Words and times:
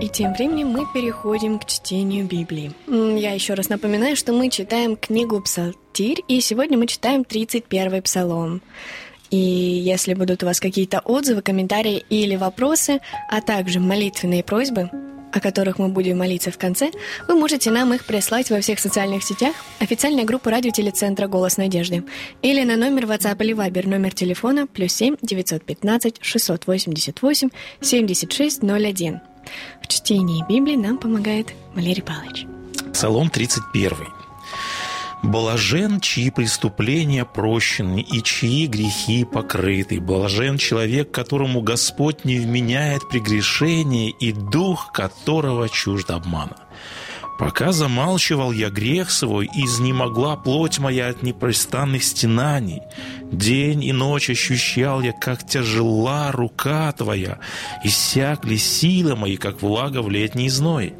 И 0.00 0.08
тем 0.08 0.32
временем 0.32 0.68
мы 0.68 0.86
переходим 0.92 1.58
к 1.58 1.66
чтению 1.66 2.26
Библии. 2.26 2.72
Я 2.88 3.32
еще 3.32 3.54
раз 3.54 3.68
напоминаю, 3.68 4.16
что 4.16 4.32
мы 4.32 4.48
читаем 4.48 4.96
книгу 4.96 5.40
«Псалтирь», 5.42 6.24
и 6.26 6.40
сегодня 6.40 6.78
мы 6.78 6.86
читаем 6.86 7.20
31-й 7.20 8.00
псалом. 8.02 8.62
И 9.30 9.36
если 9.36 10.14
будут 10.14 10.42
у 10.42 10.46
вас 10.46 10.58
какие-то 10.58 11.00
отзывы, 11.00 11.42
комментарии 11.42 12.04
или 12.08 12.36
вопросы, 12.36 13.00
а 13.28 13.40
также 13.42 13.78
молитвенные 13.78 14.42
просьбы, 14.42 14.90
о 15.32 15.40
которых 15.40 15.78
мы 15.78 15.88
будем 15.88 16.18
молиться 16.18 16.50
в 16.50 16.58
конце, 16.58 16.90
вы 17.28 17.34
можете 17.34 17.70
нам 17.70 17.94
их 17.94 18.04
прислать 18.04 18.50
во 18.50 18.60
всех 18.60 18.78
социальных 18.78 19.22
сетях, 19.22 19.54
официальная 19.78 20.24
группа 20.24 20.50
радиотелецентра 20.50 21.26
«Голос 21.28 21.56
надежды» 21.56 22.04
или 22.42 22.64
на 22.64 22.76
номер 22.76 23.04
WhatsApp 23.04 23.42
или 23.42 23.54
Viber, 23.54 23.86
номер 23.86 24.12
телефона 24.12 24.66
плюс 24.66 24.92
7 24.92 25.16
915 25.22 26.18
688 26.20 27.48
7601. 27.80 29.20
В 29.82 29.88
чтении 29.88 30.44
Библии 30.48 30.76
нам 30.76 30.98
помогает 30.98 31.48
Валерий 31.74 32.02
Павлович. 32.02 32.46
Псалом 32.92 33.30
31. 33.30 34.29
Блажен, 35.22 36.00
чьи 36.00 36.30
преступления 36.30 37.24
прощены 37.24 38.00
и 38.00 38.22
чьи 38.22 38.66
грехи 38.66 39.24
покрыты. 39.24 40.00
Блажен 40.00 40.56
человек, 40.56 41.10
которому 41.10 41.60
Господь 41.60 42.24
не 42.24 42.38
вменяет 42.38 43.08
прегрешение 43.08 44.10
и 44.10 44.32
дух 44.32 44.92
которого 44.92 45.68
чужд 45.68 46.10
обмана. 46.10 46.56
Пока 47.38 47.72
замалчивал 47.72 48.52
я 48.52 48.68
грех 48.68 49.10
свой, 49.10 49.48
изнемогла 49.54 50.36
плоть 50.36 50.78
моя 50.78 51.08
от 51.08 51.22
непрестанных 51.22 52.04
стенаний. 52.04 52.82
День 53.32 53.82
и 53.84 53.92
ночь 53.92 54.28
ощущал 54.28 55.00
я, 55.00 55.12
как 55.12 55.46
тяжела 55.46 56.32
рука 56.32 56.92
твоя, 56.92 57.38
иссякли 57.82 58.56
силы 58.56 59.16
мои, 59.16 59.36
как 59.38 59.62
влага 59.62 60.02
в 60.02 60.10
летний 60.10 60.50
зной. 60.50 60.94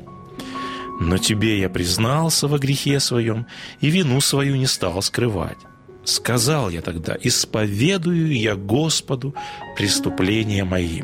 Но 1.01 1.17
тебе 1.17 1.59
я 1.59 1.71
признался 1.71 2.47
во 2.47 2.59
грехе 2.59 3.01
своем 3.01 3.47
и 3.81 3.89
вину 3.89 4.21
свою 4.21 4.57
не 4.57 4.67
стал 4.67 5.01
скрывать. 5.01 5.57
Сказал 6.05 6.69
я 6.69 6.83
тогда, 6.83 7.17
исповедую 7.21 8.37
я 8.37 8.55
Господу 8.55 9.35
преступления 9.77 10.63
мои. 10.65 11.03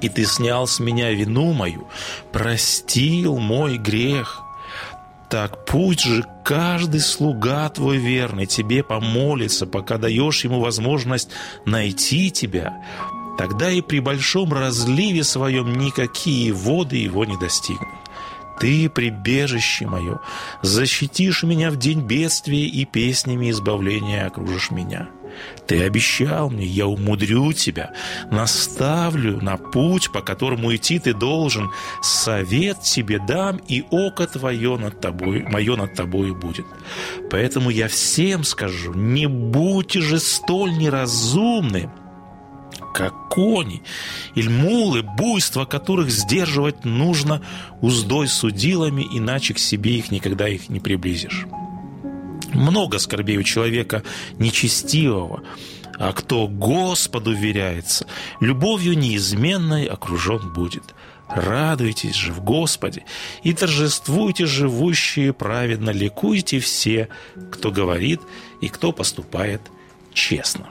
И 0.00 0.08
ты 0.08 0.24
снял 0.24 0.68
с 0.68 0.78
меня 0.78 1.10
вину 1.10 1.52
мою, 1.52 1.88
простил 2.32 3.38
мой 3.38 3.78
грех. 3.78 4.42
Так 5.28 5.64
пусть 5.64 6.02
же 6.02 6.24
каждый 6.44 7.00
слуга 7.00 7.68
твой 7.70 7.96
верный 7.96 8.46
тебе 8.46 8.84
помолится, 8.84 9.66
пока 9.66 9.98
даешь 9.98 10.44
ему 10.44 10.60
возможность 10.60 11.30
найти 11.64 12.30
тебя. 12.30 12.80
Тогда 13.38 13.72
и 13.72 13.80
при 13.80 13.98
большом 13.98 14.52
разливе 14.52 15.24
своем 15.24 15.74
никакие 15.74 16.52
воды 16.52 16.98
его 16.98 17.24
не 17.24 17.36
достигнут. 17.36 18.03
Ты, 18.60 18.88
прибежище 18.88 19.86
мое, 19.86 20.20
защитишь 20.62 21.42
меня 21.42 21.70
в 21.70 21.76
день 21.76 22.00
бедствия 22.00 22.66
и 22.66 22.84
песнями 22.84 23.50
избавления 23.50 24.26
окружишь 24.26 24.70
меня. 24.70 25.08
Ты 25.66 25.82
обещал 25.82 26.50
мне, 26.50 26.64
я 26.64 26.86
умудрю 26.86 27.52
тебя, 27.52 27.92
наставлю 28.30 29.40
на 29.40 29.56
путь, 29.56 30.12
по 30.12 30.20
которому 30.20 30.74
идти 30.74 30.98
ты 30.98 31.12
должен, 31.12 31.70
совет 32.02 32.82
тебе 32.82 33.18
дам, 33.18 33.56
и 33.68 33.84
око 33.90 34.26
твое 34.26 34.76
над 34.76 35.00
тобой, 35.00 35.42
мое 35.42 35.76
над 35.76 35.94
тобой 35.94 36.32
будет. 36.34 36.66
Поэтому 37.30 37.70
я 37.70 37.88
всем 37.88 38.44
скажу, 38.44 38.94
не 38.94 39.26
будьте 39.26 40.00
же 40.00 40.20
столь 40.20 40.76
неразумны, 40.76 41.90
как 42.94 43.28
кони, 43.28 43.82
или 44.36 44.48
мулы, 44.48 45.02
буйство 45.02 45.64
которых 45.64 46.10
сдерживать 46.10 46.84
нужно 46.84 47.42
уздой 47.80 48.28
судилами, 48.28 49.06
иначе 49.10 49.52
к 49.52 49.58
себе 49.58 49.98
их 49.98 50.12
никогда 50.12 50.48
их 50.48 50.70
не 50.70 50.78
приблизишь. 50.78 51.46
Много 52.52 53.00
скорбей 53.00 53.36
у 53.36 53.42
человека 53.42 54.04
нечестивого, 54.38 55.42
а 55.98 56.12
кто 56.12 56.46
Господу 56.46 57.32
веряется, 57.32 58.06
любовью 58.40 58.96
неизменной 58.96 59.86
окружен 59.86 60.52
будет. 60.52 60.94
Радуйтесь 61.28 62.14
же 62.14 62.32
в 62.32 62.44
Господе 62.44 63.04
и 63.42 63.54
торжествуйте 63.54 64.46
живущие 64.46 65.32
праведно, 65.32 65.90
ликуйте 65.90 66.60
все, 66.60 67.08
кто 67.50 67.72
говорит 67.72 68.20
и 68.60 68.68
кто 68.68 68.92
поступает 68.92 69.62
честно. 70.12 70.68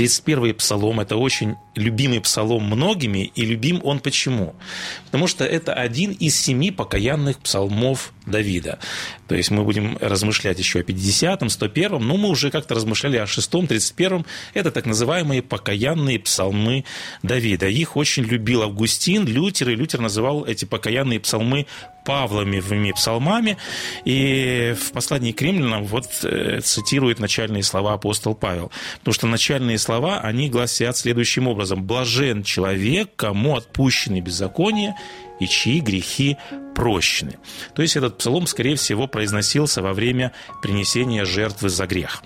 31-й 0.00 0.54
псалом– 0.54 1.00
это 1.00 1.16
очень 1.16 1.56
любимый 1.74 2.20
псалом 2.20 2.64
многими, 2.64 3.30
и 3.34 3.44
любим 3.44 3.80
он 3.84 4.00
почему? 4.00 4.54
Потому 5.06 5.26
что 5.26 5.44
это 5.44 5.72
один 5.72 6.12
из 6.12 6.38
семи 6.38 6.70
покаянных 6.70 7.38
псалмов 7.38 8.12
Давида. 8.26 8.78
То 9.28 9.34
есть 9.34 9.50
мы 9.50 9.62
будем 9.62 9.96
размышлять 10.00 10.58
еще 10.58 10.80
о 10.80 10.82
50-м, 10.82 11.48
101-м, 11.48 12.06
но 12.06 12.16
мы 12.16 12.28
уже 12.28 12.50
как-то 12.50 12.74
размышляли 12.74 13.16
о 13.16 13.24
6-м, 13.24 13.66
31-м. 13.66 14.26
Это 14.54 14.70
так 14.70 14.86
называемые 14.86 15.42
покаянные 15.42 16.18
псалмы 16.18 16.84
Давида. 17.22 17.68
Их 17.68 17.96
очень 17.96 18.24
любил 18.24 18.62
Августин, 18.62 19.26
Лютер, 19.26 19.70
и 19.70 19.76
Лютер 19.76 20.00
называл 20.00 20.44
эти 20.44 20.64
покаянные 20.64 21.20
псалмы 21.20 21.66
Павловыми 22.04 22.92
псалмами. 22.92 23.58
И 24.04 24.74
в 24.80 24.92
послании 24.92 25.32
к 25.32 25.42
римлянам 25.42 25.84
вот 25.84 26.06
э, 26.22 26.60
цитирует 26.62 27.20
начальные 27.20 27.62
слова 27.62 27.92
апостол 27.92 28.34
Павел. 28.34 28.72
Потому 29.00 29.14
что 29.14 29.26
начальные 29.26 29.78
слова, 29.78 30.20
они 30.20 30.48
гласят 30.48 30.96
следующим 30.96 31.46
образом 31.46 31.59
образом, 31.60 31.84
блажен 31.84 32.42
человек, 32.42 33.10
кому 33.16 33.56
отпущены 33.56 34.20
беззакония 34.20 34.96
и 35.40 35.46
чьи 35.46 35.80
грехи 35.80 36.38
прощены. 36.74 37.38
То 37.74 37.82
есть 37.82 37.96
этот 37.96 38.16
псалом, 38.16 38.46
скорее 38.46 38.76
всего, 38.76 39.06
произносился 39.06 39.82
во 39.82 39.92
время 39.92 40.32
принесения 40.62 41.26
жертвы 41.26 41.68
за 41.68 41.86
грех. 41.86 42.22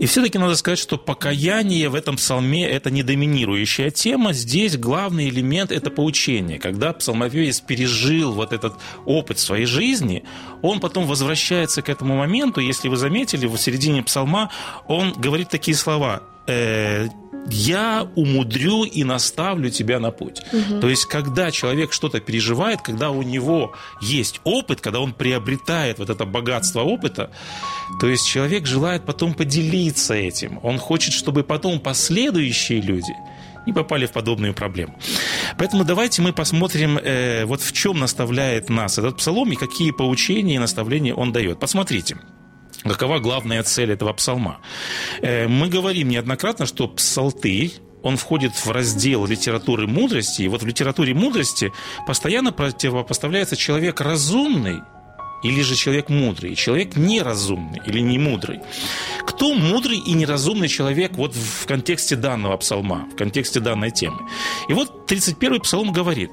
И 0.00 0.06
все-таки 0.06 0.38
надо 0.38 0.56
сказать, 0.56 0.78
что 0.78 0.96
покаяние 0.96 1.90
в 1.90 1.94
этом 1.94 2.16
псалме– 2.16 2.66
это 2.68 2.90
не 2.90 3.02
доминирующая 3.02 3.90
тема. 3.90 4.32
Здесь 4.32 4.76
главный 4.78 5.28
элемент– 5.28 5.70
это 5.72 5.90
поучение. 5.90 6.58
Когда 6.58 6.92
псалмопевец 6.92 7.60
пережил 7.60 8.32
вот 8.32 8.52
этот 8.52 8.74
опыт 9.04 9.38
своей 9.38 9.66
жизни, 9.66 10.24
он 10.62 10.80
потом 10.80 11.06
возвращается 11.06 11.82
к 11.82 11.90
этому 11.90 12.16
моменту. 12.16 12.60
Если 12.60 12.88
вы 12.88 12.96
заметили, 12.96 13.46
в 13.46 13.56
середине 13.58 14.02
псалма 14.02 14.50
он 14.88 15.12
говорит 15.12 15.50
такие 15.50 15.76
слова 15.76 16.22
э, 16.46 17.08
я 17.50 18.08
умудрю 18.14 18.84
и 18.84 19.04
наставлю 19.04 19.70
тебя 19.70 19.98
на 19.98 20.10
путь. 20.10 20.42
Угу. 20.52 20.80
То 20.80 20.88
есть, 20.88 21.06
когда 21.06 21.50
человек 21.50 21.92
что-то 21.92 22.20
переживает, 22.20 22.82
когда 22.82 23.10
у 23.10 23.22
него 23.22 23.74
есть 24.00 24.40
опыт, 24.44 24.80
когда 24.80 25.00
он 25.00 25.12
приобретает 25.12 25.98
вот 25.98 26.10
это 26.10 26.24
богатство 26.24 26.82
опыта, 26.82 27.30
то 28.00 28.08
есть 28.08 28.26
человек 28.28 28.66
желает 28.66 29.04
потом 29.04 29.34
поделиться 29.34 30.14
этим. 30.14 30.60
Он 30.62 30.78
хочет, 30.78 31.12
чтобы 31.12 31.42
потом 31.42 31.80
последующие 31.80 32.80
люди 32.80 33.14
не 33.66 33.72
попали 33.72 34.06
в 34.06 34.12
подобную 34.12 34.54
проблему. 34.54 34.98
Поэтому 35.56 35.84
давайте 35.84 36.22
мы 36.22 36.32
посмотрим, 36.32 36.98
э, 36.98 37.44
вот 37.44 37.60
в 37.60 37.72
чем 37.72 37.98
наставляет 37.98 38.68
нас 38.68 38.98
этот 38.98 39.18
псалом 39.18 39.52
и 39.52 39.56
какие 39.56 39.92
поучения 39.92 40.56
и 40.56 40.58
наставления 40.58 41.14
он 41.14 41.32
дает. 41.32 41.60
Посмотрите. 41.60 42.16
Какова 42.84 43.18
главная 43.18 43.62
цель 43.62 43.92
этого 43.92 44.12
псалма? 44.12 44.60
Э, 45.20 45.46
мы 45.48 45.68
говорим 45.68 46.08
неоднократно, 46.08 46.66
что 46.66 46.88
псалтырь 46.88 47.72
он 48.02 48.16
входит 48.16 48.52
в 48.52 48.70
раздел 48.70 49.26
литературы 49.26 49.86
мудрости. 49.86 50.42
И 50.42 50.48
вот 50.48 50.62
в 50.62 50.66
литературе 50.66 51.14
мудрости 51.14 51.72
постоянно 52.06 52.52
противопоставляется 52.52 53.56
человек 53.56 54.00
разумный 54.00 54.80
или 55.42 55.60
же 55.62 55.74
человек 55.74 56.08
мудрый, 56.08 56.54
человек 56.54 56.96
неразумный 56.96 57.80
или 57.84 58.00
не 58.00 58.18
мудрый. 58.18 58.60
Кто 59.26 59.54
мудрый 59.54 59.98
и 59.98 60.12
неразумный 60.12 60.68
человек 60.68 61.12
вот 61.16 61.34
в 61.34 61.66
контексте 61.66 62.16
данного 62.16 62.56
псалма, 62.56 63.08
в 63.12 63.16
контексте 63.16 63.60
данной 63.60 63.90
темы? 63.90 64.28
И 64.68 64.72
вот 64.72 65.10
31-й 65.10 65.60
псалом 65.60 65.92
говорит, 65.92 66.30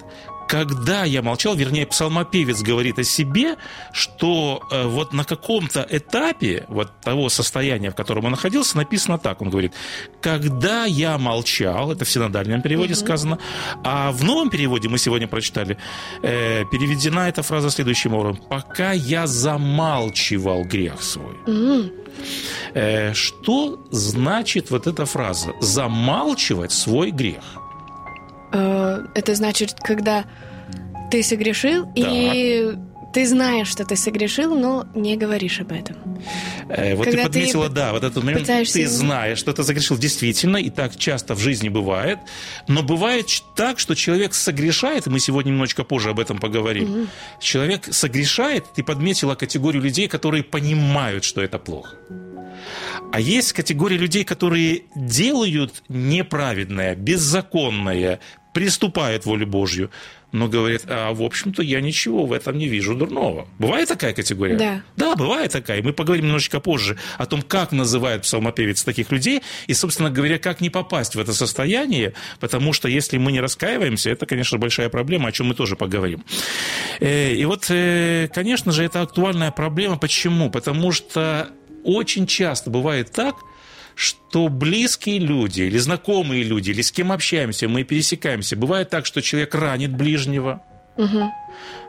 когда 0.50 1.04
я 1.04 1.22
молчал, 1.22 1.56
вернее, 1.56 1.86
псалмопевец 1.86 2.64
говорит 2.64 2.98
о 2.98 3.04
себе, 3.04 3.56
что 3.94 4.64
э, 4.72 4.88
вот 4.88 5.14
на 5.14 5.24
каком-то 5.24 5.86
этапе 5.88 6.66
вот 6.70 6.90
того 7.02 7.30
состояния, 7.30 7.92
в 7.92 7.96
котором 7.96 8.26
он 8.26 8.32
находился, 8.32 8.76
написано 8.76 9.20
так. 9.20 9.44
Он 9.44 9.52
говорит, 9.52 9.74
когда 10.22 10.86
я 10.86 11.20
молчал, 11.20 11.92
это 11.92 12.04
в 12.04 12.10
синодальном 12.10 12.64
переводе 12.64 12.94
угу. 12.94 13.00
сказано, 13.00 13.38
а 13.84 14.12
в 14.12 14.24
новом 14.24 14.50
переводе 14.50 14.90
мы 14.90 14.98
сегодня 14.98 15.28
прочитали, 15.28 15.78
э, 16.24 16.66
переведена 16.72 17.30
эта 17.30 17.44
фраза 17.44 17.70
следующим 17.70 18.16
образом. 18.16 18.42
Пока 18.50 18.92
я 18.92 19.28
замалчивал 19.28 20.64
грех 20.64 21.04
свой. 21.04 21.36
Угу. 21.46 21.92
Э, 22.74 23.14
что 23.14 23.80
значит 23.92 24.72
вот 24.72 24.88
эта 24.88 25.06
фраза? 25.06 25.54
Замалчивать 25.62 26.72
свой 26.72 27.12
грех. 27.12 27.59
Э, 28.52 29.06
это 29.16 29.36
значит, 29.36 29.76
когда 29.82 30.26
ты 31.12 31.24
согрешил, 31.24 31.86
да. 31.86 31.92
и 31.96 32.76
ты 33.14 33.26
знаешь, 33.28 33.68
что 33.68 33.86
ты 33.86 33.96
согрешил, 33.96 34.56
но 34.56 34.88
не 34.94 35.18
говоришь 35.18 35.60
об 35.62 35.72
этом. 35.72 35.96
Э, 36.70 36.96
вот 36.96 37.06
Когда 37.06 37.24
ты 37.24 37.28
подметила, 37.30 37.68
ты 37.68 37.74
да, 37.74 37.92
вот 37.92 38.04
этот 38.04 38.24
момент, 38.24 38.42
пытаешься... 38.42 38.74
ты 38.74 38.88
знаешь, 38.88 39.40
что 39.40 39.52
ты 39.54 39.64
согрешил 39.64 39.98
действительно, 39.98 40.58
и 40.58 40.70
так 40.70 40.96
часто 40.96 41.34
в 41.34 41.40
жизни 41.40 41.70
бывает, 41.70 42.20
но 42.68 42.84
бывает 42.84 43.28
так, 43.56 43.80
что 43.80 43.96
человек 43.96 44.34
согрешает, 44.34 45.08
и 45.08 45.10
мы 45.10 45.20
сегодня 45.20 45.50
немножечко 45.52 45.84
позже 45.84 46.12
об 46.12 46.20
этом 46.20 46.38
поговорим, 46.38 46.84
угу. 46.84 47.08
человек 47.40 47.88
согрешает, 47.92 48.66
ты 48.76 48.84
подметила 48.84 49.36
категорию 49.36 49.82
людей, 49.82 50.08
которые 50.08 50.44
понимают, 50.44 51.24
что 51.24 51.42
это 51.42 51.58
плохо. 51.58 51.96
А 53.12 53.20
есть 53.20 53.54
категория 53.54 53.98
людей, 53.98 54.24
которые 54.24 54.84
делают 54.94 55.84
неправедное, 55.90 56.96
беззаконное, 56.96 58.20
приступает 58.54 59.26
волю 59.26 59.48
Божью, 59.48 59.90
но 60.32 60.48
говорит, 60.48 60.84
а 60.88 61.12
в 61.14 61.24
общем-то 61.24 61.64
я 61.64 61.82
ничего 61.82 62.26
в 62.26 62.34
этом 62.34 62.58
не 62.58 62.68
вижу 62.68 62.94
дурного. 62.94 63.48
Бывает 63.58 63.88
такая 63.88 64.14
категория? 64.14 64.56
Да. 64.56 64.84
Да, 64.96 65.16
бывает 65.16 65.52
такая. 65.52 65.82
Мы 65.82 65.92
поговорим 65.92 66.26
немножечко 66.26 66.60
позже 66.60 66.98
о 67.18 67.26
том, 67.26 67.42
как 67.42 67.72
называет 67.72 68.24
псалмопевец 68.24 68.84
таких 68.84 69.12
людей, 69.12 69.42
и, 69.66 69.74
собственно 69.74 70.12
говоря, 70.12 70.38
как 70.38 70.62
не 70.62 70.70
попасть 70.70 71.16
в 71.16 71.20
это 71.20 71.34
состояние, 71.34 72.14
потому 72.40 72.74
что 72.74 72.88
если 72.88 73.18
мы 73.18 73.32
не 73.32 73.40
раскаиваемся, 73.40 74.12
это, 74.12 74.26
конечно, 74.28 74.60
большая 74.60 74.90
проблема, 74.90 75.30
о 75.30 75.32
чем 75.32 75.48
мы 75.48 75.56
тоже 75.56 75.76
поговорим. 75.76 76.24
Э, 77.00 77.34
и 77.34 77.46
вот, 77.46 77.66
э, 77.70 78.30
конечно 78.32 78.72
же, 78.72 78.84
это 78.84 79.02
актуальная 79.02 79.52
проблема. 79.52 79.98
Почему? 79.98 80.52
Потому 80.52 80.92
что 80.92 81.50
очень 81.84 82.28
часто 82.28 82.70
бывает 82.70 83.12
так, 83.12 83.36
что 83.96 84.48
близкие 84.48 85.20
люди 85.20 85.64
или 85.64 85.78
знакомые 85.78 86.44
люди, 86.44 86.72
или 86.72 86.82
с 86.82 86.92
кем 86.92 87.12
общаемся, 87.12 87.68
мы 87.68 87.84
пересекаемся. 87.84 88.56
Бывает 88.56 88.90
так, 88.90 89.06
что 89.06 89.22
человек 89.22 89.54
ранит 89.56 89.94
ближнего, 89.94 90.64
угу. 90.96 91.30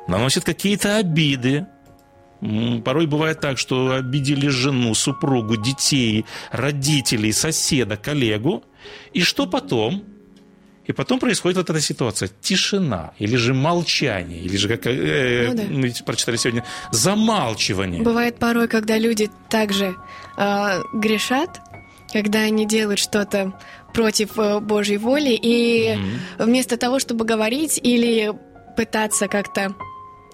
наносит 0.08 0.44
какие-то 0.44 0.96
обиды. 0.96 1.66
Порой 2.84 3.06
бывает 3.06 3.40
так, 3.40 3.58
что 3.58 3.92
обидели 3.92 4.48
жену, 4.48 4.94
супругу, 4.94 5.56
детей, 5.56 6.24
родителей, 6.50 7.32
соседа, 7.32 7.96
коллегу. 7.96 8.64
И 9.12 9.22
что 9.22 9.46
потом? 9.46 10.02
И 10.90 10.92
потом 10.92 11.20
происходит 11.20 11.56
вот 11.56 11.70
эта 11.70 11.80
ситуация. 11.80 12.28
Тишина, 12.40 13.12
или 13.20 13.36
же 13.36 13.54
молчание, 13.54 14.40
или 14.40 14.56
же, 14.56 14.68
как 14.68 14.88
э, 14.88 15.46
ну, 15.48 15.54
да. 15.54 15.62
мы 15.70 15.92
прочитали 16.04 16.36
сегодня, 16.36 16.64
замалчивание. 16.90 18.02
Бывает 18.02 18.40
порой, 18.40 18.66
когда 18.66 18.98
люди 18.98 19.30
также 19.48 19.94
э, 20.36 20.82
грешат, 20.92 21.60
когда 22.12 22.40
они 22.40 22.66
делают 22.66 22.98
что-то 22.98 23.52
против 23.94 24.36
э, 24.36 24.58
Божьей 24.58 24.98
воли, 24.98 25.30
и 25.30 25.94
mm-hmm. 25.94 26.44
вместо 26.46 26.76
того, 26.76 26.98
чтобы 26.98 27.24
говорить 27.24 27.78
или 27.80 28.32
пытаться 28.76 29.28
как-то... 29.28 29.72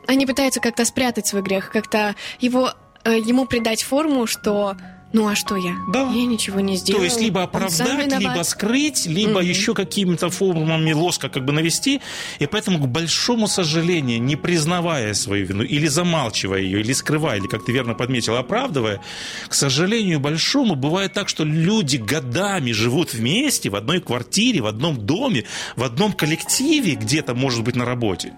Они 0.06 0.24
пытаются 0.24 0.60
как-то 0.60 0.86
спрятать 0.86 1.26
свой 1.26 1.42
грех, 1.42 1.70
как-то 1.70 2.14
его, 2.40 2.70
э, 3.04 3.18
ему 3.18 3.44
придать 3.44 3.82
форму, 3.82 4.26
что 4.26 4.74
ну 5.16 5.28
а 5.28 5.34
что 5.34 5.56
я? 5.56 5.78
Да. 5.88 6.12
Я 6.12 6.26
ничего 6.26 6.60
не 6.60 6.76
сделала. 6.76 7.00
То 7.00 7.04
есть 7.06 7.20
либо 7.22 7.42
оправдать, 7.42 8.20
либо 8.20 8.42
скрыть, 8.42 9.06
либо 9.06 9.40
mm-hmm. 9.40 9.48
еще 9.48 9.72
какими-то 9.72 10.28
формами 10.28 10.92
лоска 10.92 11.30
как 11.30 11.46
бы 11.46 11.54
навести. 11.54 12.02
И 12.38 12.46
поэтому, 12.46 12.78
к 12.78 12.86
большому 12.86 13.48
сожалению, 13.48 14.20
не 14.20 14.36
признавая 14.36 15.14
свою 15.14 15.46
вину, 15.46 15.62
или 15.62 15.86
замалчивая 15.86 16.60
ее, 16.60 16.80
или 16.80 16.92
скрывая, 16.92 17.38
или, 17.38 17.46
как 17.46 17.64
ты 17.64 17.72
верно 17.72 17.94
подметил, 17.94 18.36
оправдывая, 18.36 19.00
к 19.48 19.54
сожалению 19.54 20.20
большому, 20.20 20.74
бывает 20.74 21.14
так, 21.14 21.30
что 21.30 21.44
люди 21.44 21.96
годами 21.96 22.72
живут 22.72 23.14
вместе 23.14 23.70
в 23.70 23.74
одной 23.76 24.02
квартире, 24.02 24.60
в 24.60 24.66
одном 24.66 24.98
доме, 25.06 25.44
в 25.76 25.82
одном 25.82 26.12
коллективе, 26.12 26.94
где-то, 26.94 27.34
может 27.34 27.64
быть, 27.64 27.74
на 27.74 27.86
работе. 27.86 28.34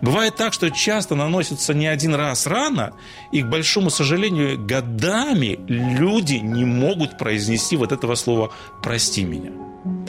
Бывает 0.00 0.36
так, 0.36 0.52
что 0.52 0.70
часто 0.70 1.14
наносится 1.14 1.74
не 1.74 1.86
один 1.86 2.14
раз 2.14 2.46
рана, 2.46 2.92
и, 3.32 3.42
к 3.42 3.46
большому 3.46 3.90
сожалению, 3.90 4.58
годами 4.64 5.58
люди 5.68 6.34
не 6.34 6.64
могут 6.64 7.18
произнести 7.18 7.76
вот 7.76 7.92
этого 7.92 8.14
слова 8.14 8.52
«прости 8.82 9.24
меня». 9.24 9.50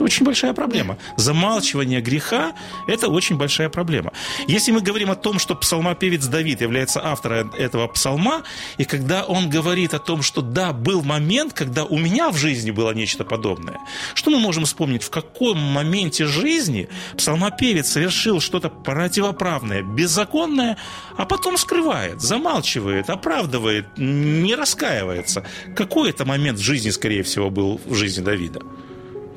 Очень 0.00 0.24
большая 0.24 0.52
проблема. 0.52 0.98
Замалчивание 1.16 2.00
греха– 2.00 2.52
это 2.86 3.08
очень 3.08 3.36
большая 3.36 3.68
проблема. 3.68 4.12
Если 4.46 4.72
мы 4.72 4.80
говорим 4.80 5.10
о 5.10 5.16
том, 5.16 5.38
что 5.38 5.54
псалмопевец 5.54 6.26
Давид 6.26 6.60
является 6.60 7.04
автором 7.04 7.52
этого 7.52 7.86
псалма, 7.88 8.42
и 8.76 8.84
когда 8.84 9.24
он 9.24 9.50
говорит 9.50 9.94
о 9.94 9.98
том, 9.98 10.22
что 10.22 10.40
да, 10.40 10.72
был 10.72 11.02
момент, 11.02 11.52
когда 11.52 11.84
у 11.84 11.98
меня 11.98 12.30
в 12.30 12.36
жизни 12.36 12.70
было 12.70 12.92
нечто 12.92 13.24
подобное, 13.24 13.78
что 14.14 14.30
мы 14.30 14.38
можем 14.38 14.64
вспомнить, 14.64 15.02
в 15.02 15.10
каком 15.10 15.58
моменте 15.58 16.26
жизни 16.26 16.88
псалмопевец 17.16 17.88
совершил 17.88 18.40
что-то 18.40 18.68
противоправное, 18.68 19.82
беззаконное, 19.82 20.76
а 21.16 21.24
потом 21.24 21.56
скрывает, 21.56 22.20
замалчивает, 22.20 23.10
оправдывает, 23.10 23.86
не 23.96 24.54
раскаивается. 24.54 25.44
Какой 25.76 26.10
это 26.10 26.24
момент 26.24 26.58
в 26.58 26.62
жизни, 26.62 26.90
скорее 26.90 27.22
всего, 27.22 27.50
был 27.50 27.80
в 27.84 27.94
жизни 27.94 28.22
Давида? 28.22 28.60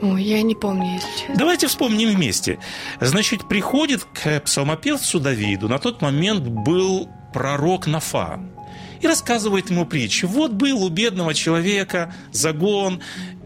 Ой, 0.01 0.23
я 0.23 0.41
не 0.41 0.55
помню, 0.55 0.95
если 0.95 1.19
честно. 1.19 1.35
Давайте 1.35 1.67
вспомним 1.67 2.09
вместе. 2.09 2.59
Значит, 2.99 3.47
приходит 3.47 4.03
к 4.03 4.39
псалмопевцу 4.41 5.19
Давиду, 5.19 5.67
на 5.67 5.77
тот 5.77 6.01
момент 6.01 6.43
был 6.47 7.07
пророк 7.33 7.87
Нафан, 7.87 8.49
и 8.99 9.07
рассказывает 9.07 9.69
ему 9.69 9.85
притчу. 9.85 10.27
Вот 10.27 10.51
был 10.51 10.83
у 10.83 10.89
бедного 10.89 11.33
человека 11.33 12.13
загон, 12.31 13.01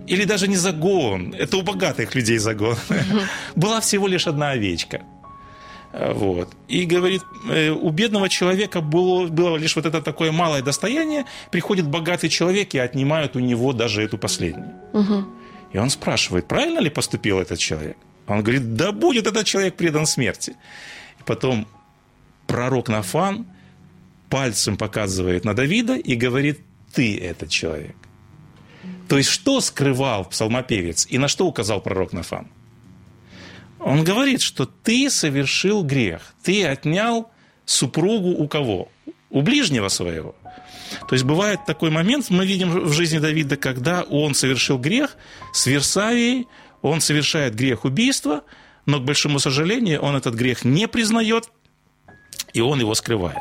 или 0.08 0.24
даже 0.24 0.48
не 0.48 0.56
загон, 0.56 1.34
это 1.34 1.58
у 1.58 1.62
богатых 1.62 2.16
людей 2.16 2.38
загон. 2.38 2.78
Была 3.56 3.82
всего 3.82 4.08
лишь 4.08 4.28
одна 4.28 4.52
овечка. 4.52 5.02
Вот. 5.94 6.50
И 6.68 6.86
говорит, 6.86 7.22
э, 7.50 7.70
у 7.70 7.90
бедного 7.90 8.28
человека 8.28 8.82
было, 8.82 9.28
было 9.28 9.56
лишь 9.56 9.78
вот 9.78 9.86
это 9.86 10.02
такое 10.02 10.32
малое 10.32 10.62
достояние, 10.62 11.26
приходит 11.52 11.88
богатый 11.88 12.28
человек 12.28 12.74
и 12.74 12.80
отнимают 12.80 13.38
у 13.38 13.40
него 13.40 13.72
даже 13.72 14.04
эту 14.04 14.18
последнюю. 14.18 14.74
Угу. 14.92 15.26
И 15.76 15.78
он 15.78 15.90
спрашивает, 15.90 16.48
правильно 16.48 16.80
ли 16.80 16.90
поступил 16.90 17.38
этот 17.38 17.60
человек? 17.60 17.98
Он 18.28 18.42
говорит, 18.42 18.76
да 18.76 18.94
будет 18.94 19.28
этот 19.28 19.46
человек 19.46 19.76
предан 19.76 20.06
смерти. 20.06 20.56
И 21.20 21.24
потом 21.26 21.68
пророк 22.48 22.88
Нафан 22.88 23.46
пальцем 24.30 24.78
показывает 24.78 25.44
на 25.44 25.54
Давида 25.54 25.98
и 25.98 26.16
говорит, 26.16 26.62
ты 26.94 27.20
этот 27.20 27.50
человек. 27.50 27.98
То 29.10 29.18
есть, 29.18 29.30
что 29.30 29.60
скрывал 29.60 30.24
псалмопевец 30.24 31.08
и 31.10 31.18
на 31.18 31.28
что 31.28 31.46
указал 31.46 31.82
пророк 31.82 32.14
Нафан? 32.14 32.48
Он 33.80 34.06
говорит, 34.06 34.40
что 34.40 34.66
ты 34.66 35.10
совершил 35.10 35.84
грех, 35.84 36.36
ты 36.42 36.66
отнял 36.66 37.30
супругу 37.66 38.30
у 38.30 38.48
кого? 38.48 38.88
У 39.30 39.42
ближнего 39.42 39.90
своего. 39.90 40.36
То 41.08 41.14
есть 41.14 41.26
бывает 41.26 41.66
такой 41.66 41.90
момент, 41.90 42.30
мы 42.30 42.46
видим 42.46 42.72
в 42.86 42.94
жизни 42.94 43.20
Давида, 43.20 43.58
когда 43.58 44.04
он 44.04 44.34
совершил 44.34 44.78
грех 44.78 45.18
с 45.54 45.66
Версавией, 45.66 46.48
он 46.82 47.02
совершает 47.02 47.56
грех 47.56 47.86
убийства, 47.86 48.44
но, 48.86 49.00
к 49.00 49.04
большому 49.04 49.40
сожалению, 49.40 50.02
он 50.02 50.16
этот 50.16 50.36
грех 50.36 50.64
не 50.64 50.88
признает, 50.88 51.50
и 52.54 52.62
он 52.62 52.80
его 52.80 52.94
скрывает. 52.96 53.40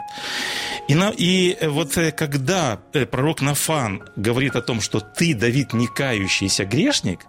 И, 0.88 0.94
на, 0.94 1.10
и 1.10 1.56
вот 1.66 1.96
э, 1.96 2.12
когда 2.12 2.80
э, 2.92 3.06
пророк 3.06 3.40
Нафан 3.40 4.02
говорит 4.16 4.56
о 4.56 4.62
том, 4.62 4.80
что 4.80 5.00
ты, 5.00 5.34
Давид, 5.34 5.72
не 5.72 5.86
кающийся 5.86 6.64
грешник, 6.64 7.20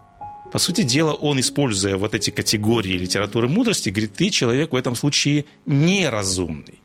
по 0.51 0.59
сути 0.59 0.83
дела, 0.83 1.13
он, 1.13 1.39
используя 1.39 1.97
вот 1.97 2.15
эти 2.15 2.29
категории 2.29 2.97
литературы 2.97 3.47
мудрости, 3.47 3.89
говорит, 3.89 4.13
ты 4.13 4.29
человек 4.29 4.71
в 4.71 4.75
этом 4.75 4.95
случае 4.95 5.45
неразумный. 5.65 6.79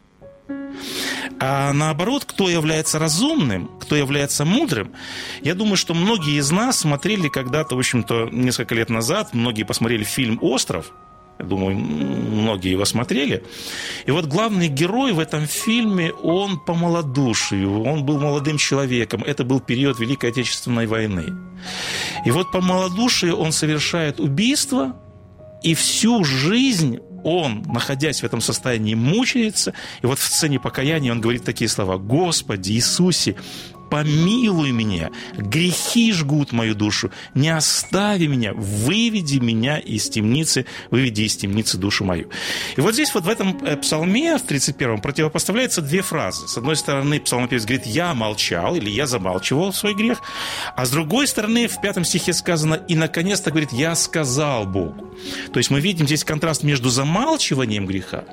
А 1.38 1.72
наоборот, 1.72 2.24
кто 2.24 2.48
является 2.48 2.98
разумным, 2.98 3.70
кто 3.80 3.96
является 3.96 4.44
мудрым, 4.44 4.92
я 5.42 5.54
думаю, 5.54 5.76
что 5.76 5.94
многие 5.94 6.38
из 6.38 6.50
нас 6.50 6.78
смотрели 6.78 7.28
когда-то, 7.28 7.76
в 7.76 7.78
общем-то, 7.78 8.28
несколько 8.30 8.74
лет 8.74 8.90
назад, 8.90 9.34
многие 9.34 9.64
посмотрели 9.64 10.04
фильм 10.04 10.38
«Остров», 10.42 10.92
я 11.40 11.46
думаю, 11.46 11.74
многие 11.74 12.72
его 12.72 12.84
смотрели. 12.84 13.42
И 14.04 14.10
вот 14.10 14.26
главный 14.26 14.68
герой 14.68 15.12
в 15.12 15.18
этом 15.18 15.46
фильме, 15.46 16.12
он 16.12 16.60
по 16.60 16.74
малодушию, 16.74 17.82
он 17.82 18.04
был 18.04 18.18
молодым 18.18 18.58
человеком. 18.58 19.24
Это 19.26 19.42
был 19.42 19.58
период 19.60 19.98
Великой 19.98 20.32
Отечественной 20.32 20.86
войны. 20.86 21.32
И 22.26 22.30
вот 22.30 22.52
по 22.52 22.60
малодушию 22.60 23.36
он 23.36 23.52
совершает 23.52 24.20
убийство, 24.20 24.96
и 25.62 25.74
всю 25.74 26.24
жизнь 26.24 26.98
он, 27.24 27.62
находясь 27.66 28.20
в 28.20 28.24
этом 28.24 28.40
состоянии, 28.40 28.94
мучается. 28.94 29.74
И 30.02 30.06
вот 30.06 30.18
в 30.18 30.24
сцене 30.24 30.58
покаяния 30.58 31.12
он 31.12 31.20
говорит 31.20 31.44
такие 31.44 31.68
слова. 31.68 31.98
«Господи 31.98 32.72
Иисусе, 32.72 33.36
помилуй 33.90 34.70
меня, 34.70 35.10
грехи 35.36 36.12
жгут 36.12 36.52
мою 36.52 36.74
душу, 36.74 37.10
не 37.34 37.48
остави 37.48 38.26
меня, 38.26 38.52
выведи 38.54 39.38
меня 39.38 39.78
из 39.78 40.08
темницы, 40.08 40.66
выведи 40.90 41.22
из 41.22 41.36
темницы 41.36 41.76
душу 41.76 42.04
мою. 42.04 42.30
И 42.76 42.80
вот 42.80 42.94
здесь 42.94 43.12
вот 43.14 43.24
в 43.24 43.28
этом 43.28 43.58
э, 43.64 43.76
псалме, 43.76 44.38
в 44.38 44.44
31-м, 44.44 45.00
противопоставляются 45.00 45.82
две 45.82 46.02
фразы. 46.02 46.46
С 46.48 46.56
одной 46.56 46.76
стороны, 46.76 47.20
псалмопевец 47.20 47.64
говорит, 47.64 47.86
я 47.86 48.14
молчал, 48.14 48.76
или 48.76 48.88
я 48.88 49.06
замалчивал 49.06 49.72
свой 49.72 49.94
грех, 49.94 50.22
а 50.76 50.86
с 50.86 50.90
другой 50.90 51.26
стороны, 51.26 51.66
в 51.66 51.80
пятом 51.80 52.04
стихе 52.04 52.32
сказано, 52.32 52.74
и 52.74 52.94
наконец-то 52.94 53.50
говорит, 53.50 53.72
я 53.72 53.94
сказал 53.94 54.66
Богу. 54.66 55.14
То 55.52 55.58
есть 55.58 55.70
мы 55.70 55.80
видим 55.80 56.06
здесь 56.06 56.24
контраст 56.24 56.62
между 56.62 56.88
замалчиванием 56.88 57.86
греха 57.86 58.24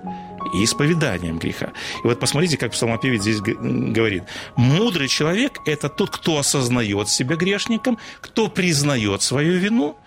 и 0.54 0.63
исповеданием 0.63 1.39
греха. 1.39 1.74
И 2.04 2.08
вот 2.08 2.20
посмотрите, 2.20 2.58
как 2.58 2.72
псалмопевец 2.72 3.22
здесь 3.22 3.39
говорит. 3.39 4.24
Мудрый 4.56 5.08
человек– 5.08 5.60
это 5.66 5.89
тот, 5.89 6.10
кто 6.10 6.38
осознает 6.38 7.10
себя 7.10 7.36
грешником, 7.36 7.98
кто 8.22 8.48
признает 8.48 9.22
свою 9.22 9.58
вину, 9.58 9.98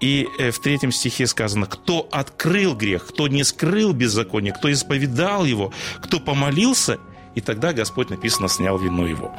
и 0.00 0.28
э, 0.38 0.50
в 0.50 0.60
третьем 0.60 0.92
стихе 0.92 1.26
сказано, 1.26 1.66
кто 1.66 2.08
открыл 2.12 2.74
грех, 2.74 3.06
кто 3.06 3.28
не 3.28 3.44
скрыл 3.44 3.92
беззаконие, 3.92 4.52
кто 4.52 4.70
исповедал 4.70 5.44
его, 5.44 5.72
кто 6.00 6.20
помолился, 6.20 6.98
и 7.34 7.40
тогда 7.40 7.72
Господь, 7.72 8.10
написано, 8.10 8.48
снял 8.48 8.78
вину 8.78 9.06
его. 9.06 9.36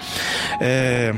Э, 0.60 1.14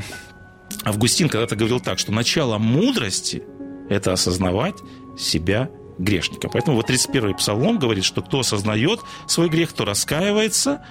Августин 0.84 1.28
когда-то 1.28 1.56
говорил 1.56 1.80
так, 1.80 1.98
что 1.98 2.12
начало 2.12 2.58
мудрости– 2.58 3.42
это 3.90 4.12
осознавать 4.12 4.76
себя 5.18 5.68
грешника. 5.98 6.48
Поэтому 6.48 6.76
вот 6.76 6.90
31-й 6.90 7.34
псалом 7.34 7.78
говорит, 7.78 8.04
что 8.04 8.22
кто 8.22 8.40
осознает 8.40 9.00
свой 9.26 9.48
грех, 9.48 9.70
кто 9.70 9.84
раскаивается, 9.84 10.84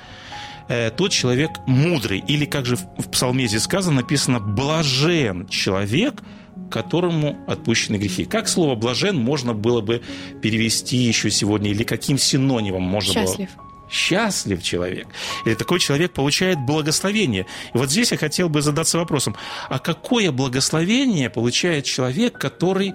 э, 0.68 0.92
тот 0.92 1.12
человек 1.12 1.52
мудрый. 1.68 2.24
Или, 2.28 2.46
как 2.46 2.66
же 2.66 2.76
в 2.76 3.10
псалме 3.12 3.48
здесь 3.48 3.64
сказано, 3.64 3.98
написано 3.98 4.40
«блажен 4.40 5.48
человек, 5.48 6.22
которому 6.70 7.38
отпущены 7.48 7.98
грехи». 7.98 8.26
Как 8.26 8.48
слово 8.48 8.76
«блажен» 8.76 9.18
можно 9.18 9.54
было 9.54 9.82
бы 9.82 10.02
перевести 10.42 10.98
еще 10.98 11.30
сегодня? 11.30 11.72
Или 11.72 11.84
каким 11.84 12.18
синонимом 12.18 12.84
можно 12.84 13.14
Счастлив. 13.14 13.50
было 13.56 13.72
счастлив 13.92 14.64
человек. 14.64 15.08
И 15.46 15.54
такой 15.54 15.80
человек 15.80 16.14
получает 16.14 16.60
благословение. 16.60 17.46
И 17.74 17.78
вот 17.78 17.92
здесь 17.92 18.12
я 18.12 18.18
хотел 18.18 18.48
бы 18.48 18.62
задаться 18.62 18.98
вопросом, 18.98 19.36
а 19.70 19.80
какое 19.80 20.32
благословение 20.32 21.30
получает 21.30 21.86
человек, 21.86 22.40
который 22.40 22.94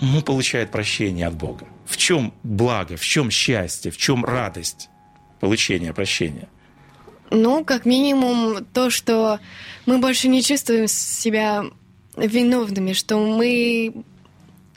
ну, 0.00 0.22
получает 0.22 0.70
прощение 0.70 1.26
от 1.26 1.34
Бога. 1.34 1.66
В 1.86 1.96
чем 1.96 2.32
благо, 2.42 2.96
в 2.96 3.04
чем 3.04 3.30
счастье, 3.30 3.90
в 3.90 3.96
чем 3.96 4.24
радость 4.24 4.88
получения 5.40 5.92
прощения? 5.92 6.48
Ну, 7.30 7.64
как 7.64 7.84
минимум, 7.84 8.64
то, 8.72 8.90
что 8.90 9.38
мы 9.86 9.98
больше 9.98 10.28
не 10.28 10.42
чувствуем 10.42 10.88
себя 10.88 11.64
виновными, 12.16 12.92
что 12.92 13.18
мы 13.18 13.92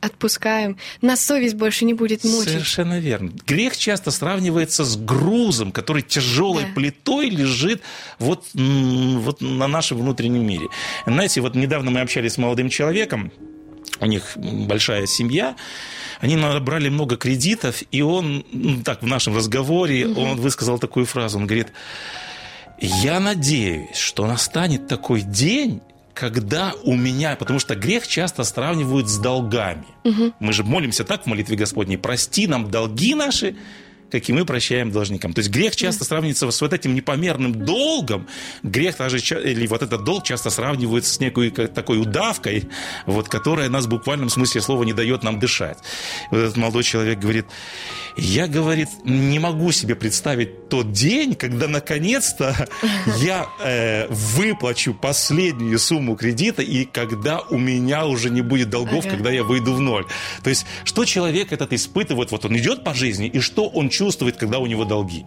отпускаем, 0.02 0.78
нас 1.02 1.24
совесть 1.24 1.56
больше 1.56 1.86
не 1.86 1.94
будет 1.94 2.24
мучить. 2.24 2.50
Совершенно 2.50 3.00
верно. 3.00 3.32
Грех 3.46 3.78
часто 3.78 4.10
сравнивается 4.12 4.84
с 4.84 4.98
грузом, 4.98 5.72
который 5.72 6.02
тяжелой 6.02 6.64
да. 6.64 6.70
плитой 6.74 7.30
лежит 7.30 7.82
вот, 8.18 8.46
вот 8.54 9.42
на 9.42 9.68
нашем 9.68 10.00
внутреннем 10.00 10.46
мире. 10.46 10.68
Знаете, 11.06 11.42
вот 11.42 11.56
недавно 11.56 11.92
мы 11.92 12.02
общались 12.02 12.34
с 12.34 12.38
молодым 12.38 12.70
человеком, 12.70 13.32
у 14.02 14.06
них 14.06 14.24
большая 14.36 15.06
семья, 15.06 15.56
они 16.20 16.36
набрали 16.36 16.90
много 16.90 17.18
кредитов, 17.18 17.84
и 17.92 18.02
он, 18.02 18.46
ну, 18.52 18.82
так, 18.84 19.02
в 19.02 19.08
нашем 19.08 19.36
разговоре, 19.36 20.08
угу. 20.08 20.22
он 20.22 20.42
высказал 20.42 20.80
такую 20.80 21.06
фразу, 21.06 21.38
он 21.38 21.48
говорит, 21.48 21.72
я 22.80 23.20
надеюсь, 23.20 23.96
что 23.96 24.26
настанет 24.26 24.88
такой 24.88 25.22
день, 25.22 25.82
когда 26.14 26.74
у 26.84 26.96
меня, 26.96 27.36
потому 27.36 27.60
что 27.60 27.76
грех 27.76 28.08
часто 28.08 28.44
сравнивают 28.44 29.08
с 29.08 29.18
долгами. 29.18 29.86
Угу. 30.04 30.34
Мы 30.40 30.54
же 30.54 30.64
молимся 30.64 31.04
так 31.04 31.24
в 31.24 31.26
молитве 31.28 31.56
Господней, 31.56 31.98
прости 31.98 32.48
нам 32.48 32.70
долги 32.70 33.16
наши, 33.16 33.56
как 34.12 34.28
и 34.30 34.34
мы 34.34 34.46
прощаем 34.46 34.92
должникам. 34.92 35.34
То 35.34 35.40
есть 35.40 35.50
грех 35.50 35.76
часто 35.76 36.04
сравнивается 36.04 36.50
с 36.50 36.62
вот 36.62 36.74
этим 36.74 36.94
непомерным 36.94 37.66
долгом. 37.66 38.28
Грех 38.64 38.98
даже, 38.98 39.18
или 39.18 39.68
вот 39.68 39.82
этот 39.82 40.04
долг 40.04 40.24
часто 40.24 40.50
сравнивается 40.50 41.14
с 41.14 41.20
некой 41.20 41.50
такой 41.52 42.00
удавкой, 42.00 42.70
вот, 43.06 43.30
которая 43.30 43.70
нас 43.70 43.86
в 43.86 43.90
буквальном 43.90 44.30
смысле 44.30 44.62
слова 44.62 44.84
не 44.84 44.94
дает 44.94 45.24
нам 45.24 45.40
дышать. 45.40 45.78
Вот 46.30 46.38
этот 46.38 46.58
молодой 46.58 46.84
человек 46.84 47.20
говорит, 47.20 47.46
я, 48.18 48.48
говорит, 48.48 48.90
не 49.06 49.40
могу 49.40 49.72
себе 49.72 49.96
представить 49.96 50.70
тот 50.70 50.92
день, 50.92 51.36
когда 51.36 51.68
наконец-то 51.68 52.68
я 53.22 53.48
э, 53.64 54.08
выплачу 54.10 54.94
последнюю 54.94 55.80
сумму 55.80 56.16
кредита, 56.16 56.62
и 56.62 56.86
когда 56.86 57.42
у 57.42 57.58
меня 57.58 58.06
уже 58.06 58.30
не 58.30 58.42
будет 58.42 58.70
долгов, 58.70 59.06
ага. 59.06 59.16
когда 59.16 59.32
я 59.32 59.44
выйду 59.44 59.74
в 59.74 59.80
ноль. 59.80 60.06
То 60.44 60.50
есть, 60.50 60.66
что 60.84 61.06
человек 61.06 61.52
этот 61.52 61.74
испытывает, 61.74 62.32
вот 62.32 62.46
он 62.46 62.58
идет 62.58 62.84
по 62.84 62.94
жизни, 62.94 63.28
и 63.28 63.40
что 63.40 63.68
он 63.68 63.90
чувствует, 63.90 64.01
когда 64.38 64.60
у 64.60 64.66
него 64.66 64.86
долги? 64.86 65.26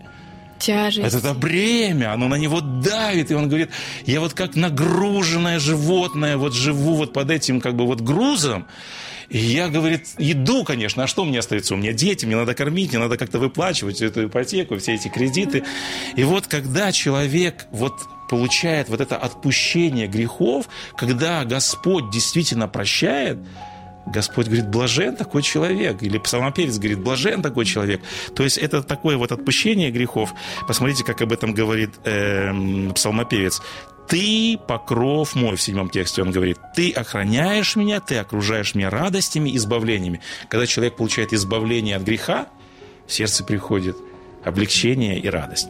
Тяжесть. 0.58 1.06
Это, 1.06 1.18
это 1.18 1.34
бремя, 1.34 2.12
оно 2.12 2.28
на 2.28 2.36
него 2.36 2.60
давит, 2.60 3.30
и 3.30 3.34
он 3.34 3.48
говорит, 3.48 3.70
я 4.06 4.20
вот 4.20 4.34
как 4.34 4.56
нагруженное 4.56 5.58
животное, 5.58 6.36
вот 6.36 6.54
живу 6.54 6.94
вот 6.94 7.12
под 7.12 7.30
этим 7.30 7.60
как 7.60 7.74
бы 7.74 7.86
вот 7.86 8.00
грузом, 8.00 8.66
и 9.28 9.38
я, 9.38 9.68
говорит, 9.68 10.08
иду, 10.18 10.64
конечно, 10.64 11.04
а 11.04 11.06
что 11.06 11.24
мне 11.24 11.38
остается? 11.38 11.74
У 11.74 11.76
меня 11.76 11.92
дети, 11.92 12.26
мне 12.26 12.36
надо 12.36 12.54
кормить, 12.54 12.90
мне 12.90 12.98
надо 12.98 13.16
как-то 13.16 13.38
выплачивать 13.38 14.00
эту 14.02 14.26
ипотеку, 14.26 14.76
все 14.78 14.94
эти 14.94 15.08
кредиты. 15.08 15.64
И 16.14 16.24
вот 16.24 16.46
когда 16.46 16.92
человек 16.92 17.66
вот 17.70 17.94
получает 18.28 18.88
вот 18.88 19.00
это 19.00 19.16
отпущение 19.16 20.06
грехов, 20.06 20.68
когда 20.96 21.44
Господь 21.44 22.10
действительно 22.10 22.68
прощает, 22.68 23.38
Господь 24.06 24.46
говорит, 24.46 24.68
блажен 24.68 25.16
такой 25.16 25.42
человек. 25.42 26.02
Или 26.02 26.18
псалмопевец 26.18 26.78
говорит, 26.78 27.00
блажен 27.00 27.42
такой 27.42 27.64
человек. 27.64 28.02
То 28.34 28.42
есть 28.42 28.58
это 28.58 28.82
такое 28.82 29.16
вот 29.16 29.32
отпущение 29.32 29.90
грехов. 29.90 30.34
Посмотрите, 30.66 31.04
как 31.04 31.22
об 31.22 31.32
этом 31.32 31.54
говорит 31.54 31.90
э, 32.04 32.52
псалмопевец. 32.94 33.62
Ты 34.08 34.58
покров 34.68 35.34
мой, 35.34 35.56
в 35.56 35.62
седьмом 35.62 35.88
тексте 35.88 36.22
он 36.22 36.30
говорит, 36.30 36.58
ты 36.76 36.92
охраняешь 36.92 37.74
меня, 37.74 38.00
ты 38.00 38.18
окружаешь 38.18 38.74
меня 38.74 38.90
радостями, 38.90 39.56
избавлениями. 39.56 40.20
Когда 40.50 40.66
человек 40.66 40.96
получает 40.96 41.32
избавление 41.32 41.96
от 41.96 42.02
греха, 42.02 42.48
в 43.06 43.12
сердце 43.12 43.44
приходит 43.44 43.96
облегчение 44.44 45.18
и 45.18 45.28
радость. 45.28 45.68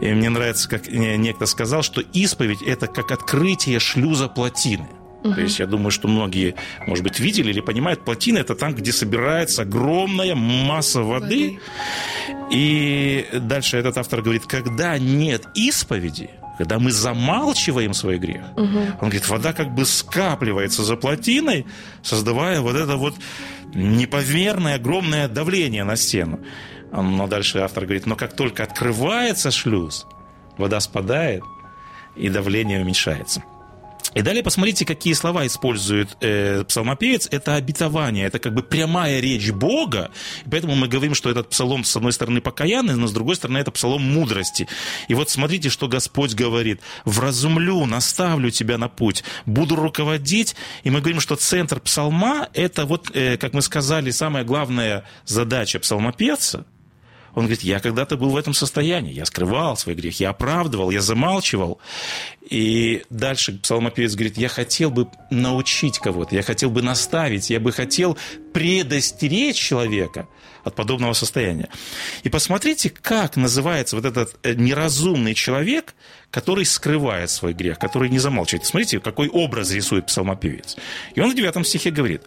И 0.00 0.12
мне 0.12 0.30
нравится, 0.30 0.68
как 0.68 0.86
некто 0.88 1.46
сказал, 1.46 1.82
что 1.82 2.00
исповедь– 2.00 2.62
это 2.66 2.86
как 2.86 3.10
открытие 3.10 3.80
шлюза 3.80 4.28
плотины. 4.28 4.86
То 5.22 5.40
есть 5.40 5.58
я 5.60 5.66
думаю, 5.66 5.90
что 5.90 6.08
многие, 6.08 6.54
может 6.86 7.04
быть, 7.04 7.20
видели 7.20 7.50
или 7.50 7.60
понимают, 7.60 8.04
плотина 8.04 8.38
это 8.38 8.54
там, 8.54 8.74
где 8.74 8.92
собирается 8.92 9.62
огромная 9.62 10.34
масса 10.34 11.02
воды. 11.02 11.22
воды. 11.22 11.60
И 12.50 13.26
дальше 13.32 13.78
этот 13.78 13.98
автор 13.98 14.22
говорит, 14.22 14.46
когда 14.46 14.98
нет 14.98 15.46
исповеди, 15.54 16.30
когда 16.58 16.78
мы 16.78 16.90
замалчиваем 16.90 17.94
свой 17.94 18.18
грех, 18.18 18.42
угу. 18.56 18.78
он 19.00 19.08
говорит, 19.08 19.28
вода 19.28 19.52
как 19.52 19.74
бы 19.74 19.84
скапливается 19.84 20.82
за 20.82 20.96
плотиной, 20.96 21.66
создавая 22.02 22.60
вот 22.60 22.76
это 22.76 22.96
вот 22.96 23.14
непомерное 23.74 24.76
огромное 24.76 25.28
давление 25.28 25.84
на 25.84 25.96
стену. 25.96 26.40
Но 26.92 27.26
дальше 27.26 27.58
автор 27.58 27.84
говорит, 27.84 28.06
но 28.06 28.16
как 28.16 28.36
только 28.36 28.64
открывается 28.64 29.50
шлюз, 29.50 30.06
вода 30.58 30.78
спадает, 30.80 31.42
и 32.16 32.28
давление 32.28 32.82
уменьшается. 32.82 33.42
И 34.14 34.20
далее 34.20 34.42
посмотрите, 34.42 34.84
какие 34.84 35.14
слова 35.14 35.46
использует 35.46 36.16
э, 36.20 36.64
псалмопевец. 36.64 37.28
Это 37.30 37.54
обетование, 37.54 38.26
это 38.26 38.38
как 38.38 38.52
бы 38.54 38.62
прямая 38.62 39.20
речь 39.20 39.50
Бога. 39.50 40.10
И 40.44 40.50
поэтому 40.50 40.74
мы 40.74 40.88
говорим, 40.88 41.14
что 41.14 41.30
этот 41.30 41.48
псалом, 41.48 41.84
с 41.84 41.96
одной 41.96 42.12
стороны, 42.12 42.40
покаянный, 42.40 42.94
но 42.94 43.06
с 43.06 43.12
другой 43.12 43.36
стороны, 43.36 43.58
это 43.58 43.70
псалом 43.70 44.02
мудрости. 44.02 44.68
И 45.08 45.14
вот 45.14 45.30
смотрите, 45.30 45.70
что 45.70 45.88
Господь 45.88 46.34
говорит. 46.34 46.80
«Вразумлю, 47.04 47.86
наставлю 47.86 48.50
тебя 48.50 48.78
на 48.78 48.88
путь, 48.88 49.24
буду 49.46 49.76
руководить». 49.76 50.56
И 50.84 50.90
мы 50.90 51.00
говорим, 51.00 51.20
что 51.20 51.36
центр 51.36 51.80
псалма– 51.80 52.48
это 52.54 52.84
вот, 52.84 53.10
э, 53.14 53.36
как 53.38 53.54
мы 53.54 53.62
сказали, 53.62 54.10
самая 54.10 54.44
главная 54.44 55.04
задача 55.24 55.78
псалмопевца– 55.78 56.66
он 57.34 57.44
говорит, 57.44 57.62
я 57.62 57.80
когда-то 57.80 58.16
был 58.16 58.30
в 58.30 58.36
этом 58.36 58.52
состоянии, 58.52 59.12
я 59.12 59.24
скрывал 59.24 59.76
свой 59.76 59.94
грех, 59.94 60.20
я 60.20 60.30
оправдывал, 60.30 60.90
я 60.90 61.00
замалчивал. 61.00 61.78
И 62.42 63.04
дальше 63.08 63.58
псалмопевец 63.58 64.14
говорит, 64.14 64.36
я 64.36 64.48
хотел 64.48 64.90
бы 64.90 65.08
научить 65.30 65.98
кого-то, 65.98 66.34
я 66.34 66.42
хотел 66.42 66.70
бы 66.70 66.82
наставить, 66.82 67.48
я 67.48 67.60
бы 67.60 67.72
хотел 67.72 68.18
предостеречь 68.52 69.56
человека 69.56 70.28
от 70.62 70.74
подобного 70.74 71.14
состояния. 71.14 71.68
И 72.22 72.28
посмотрите, 72.28 72.90
как 72.90 73.36
называется 73.36 73.96
вот 73.96 74.04
этот 74.04 74.36
э, 74.42 74.54
неразумный 74.54 75.34
человек, 75.34 75.94
который 76.30 76.66
скрывает 76.66 77.30
свой 77.30 77.54
грех, 77.54 77.78
который 77.78 78.10
не 78.10 78.18
замалчивает. 78.18 78.66
Смотрите, 78.66 79.00
какой 79.00 79.28
образ 79.28 79.72
рисует 79.72 80.06
псалмопевец. 80.06 80.76
И 81.14 81.20
он 81.20 81.30
в 81.30 81.34
девятом 81.34 81.64
стихе 81.64 81.90
говорит, 81.90 82.22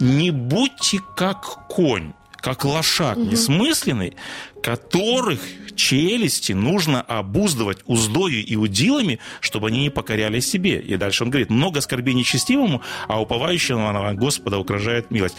«Не 0.00 0.30
будьте 0.30 1.00
как 1.16 1.66
конь, 1.68 2.12
как 2.44 2.66
лошак 2.66 3.16
угу. 3.16 3.30
несмысленный, 3.30 4.14
которых 4.62 5.40
челюсти 5.74 6.52
нужно 6.52 7.00
обуздывать 7.00 7.78
уздою 7.86 8.44
и 8.44 8.54
удилами, 8.54 9.18
чтобы 9.40 9.68
они 9.68 9.84
не 9.84 9.90
покоряли 9.90 10.40
себе. 10.40 10.78
И 10.78 10.96
дальше 10.96 11.24
он 11.24 11.30
говорит, 11.30 11.48
много 11.48 11.80
скорби 11.80 12.12
нечестивому, 12.12 12.82
а 13.08 13.18
уповающего 13.22 13.90
на 13.90 14.12
Господа 14.12 14.58
угрожает 14.58 15.10
милость. 15.10 15.36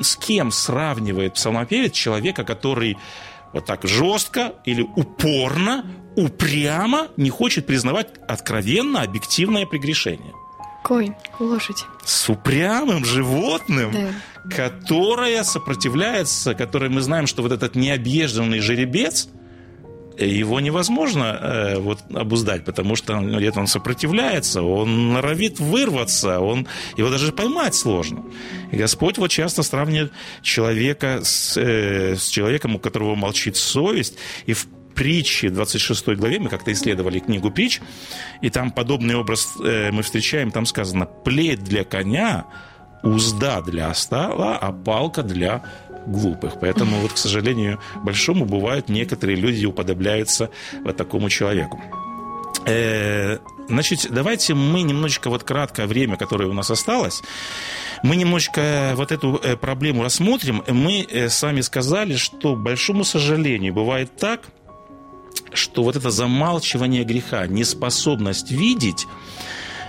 С 0.00 0.16
кем 0.16 0.50
сравнивает 0.50 1.34
псалмопевец 1.34 1.92
человека, 1.92 2.42
который 2.42 2.96
вот 3.52 3.66
так 3.66 3.86
жестко 3.86 4.54
или 4.64 4.80
упорно, 4.80 5.84
упрямо 6.16 7.08
не 7.18 7.28
хочет 7.28 7.66
признавать 7.66 8.08
откровенно 8.26 9.02
объективное 9.02 9.66
прегрешение? 9.66 10.32
Конь, 10.82 11.14
лошадь. 11.38 11.84
С 12.04 12.28
упрямым 12.28 13.04
животным, 13.04 13.92
да. 13.92 14.56
которое 14.56 15.44
сопротивляется, 15.44 16.54
которое 16.54 16.90
мы 16.90 17.00
знаем, 17.00 17.26
что 17.26 17.42
вот 17.42 17.52
этот 17.52 17.76
необъезженный 17.76 18.60
жеребец, 18.60 19.28
его 20.18 20.60
невозможно 20.60 21.38
э, 21.40 21.78
вот, 21.78 22.00
обуздать, 22.14 22.64
потому 22.64 22.96
что 22.96 23.18
где-то 23.20 23.60
он 23.60 23.66
сопротивляется, 23.66 24.62
он 24.62 25.12
норовит 25.12 25.58
вырваться, 25.60 26.40
он, 26.40 26.66
его 26.96 27.10
даже 27.10 27.32
поймать 27.32 27.74
сложно. 27.74 28.24
И 28.70 28.76
Господь 28.76 29.18
вот 29.18 29.30
часто 29.30 29.62
сравнивает 29.62 30.12
человека 30.42 31.20
с, 31.22 31.56
э, 31.56 32.16
с 32.16 32.28
человеком, 32.28 32.76
у 32.76 32.78
которого 32.78 33.14
молчит 33.14 33.56
совесть, 33.56 34.16
и 34.46 34.52
в 34.52 34.66
притчи, 34.94 35.48
26 35.48 36.08
главе, 36.08 36.38
мы 36.38 36.48
как-то 36.48 36.72
исследовали 36.72 37.18
книгу 37.18 37.50
притч, 37.50 37.80
и 38.42 38.50
там 38.50 38.70
подобный 38.70 39.16
образ 39.16 39.56
э, 39.62 39.90
мы 39.90 40.02
встречаем, 40.02 40.50
там 40.50 40.66
сказано 40.66 41.06
«плеть 41.06 41.62
для 41.62 41.84
коня, 41.84 42.46
узда 43.02 43.60
для 43.62 43.88
остала, 43.88 44.58
а 44.58 44.72
палка 44.72 45.22
для 45.22 45.62
глупых». 46.06 46.60
Поэтому, 46.60 47.00
вот, 47.00 47.12
к 47.12 47.18
сожалению, 47.18 47.80
большому 48.04 48.44
бывает, 48.44 48.88
некоторые 48.88 49.36
люди 49.36 49.64
уподобляются 49.66 50.50
вот 50.84 50.96
такому 50.96 51.30
человеку. 51.30 51.80
Э, 52.66 53.38
значит, 53.68 54.06
давайте 54.10 54.54
мы 54.54 54.82
немножечко, 54.82 55.30
вот 55.30 55.44
краткое 55.44 55.86
время, 55.86 56.16
которое 56.16 56.48
у 56.48 56.52
нас 56.52 56.70
осталось, 56.70 57.22
мы 58.02 58.16
немножечко 58.16 58.92
вот 58.96 59.12
эту 59.12 59.40
э, 59.42 59.56
проблему 59.56 60.02
рассмотрим. 60.02 60.62
Мы 60.68 61.06
с 61.10 61.42
вами 61.42 61.60
сказали, 61.60 62.16
что, 62.16 62.56
большому 62.56 63.04
сожалению, 63.04 63.74
бывает 63.74 64.16
так, 64.16 64.40
что 65.52 65.82
вот 65.82 65.96
это 65.96 66.10
замалчивание 66.10 67.04
греха, 67.04 67.46
неспособность 67.46 68.50
видеть, 68.50 69.06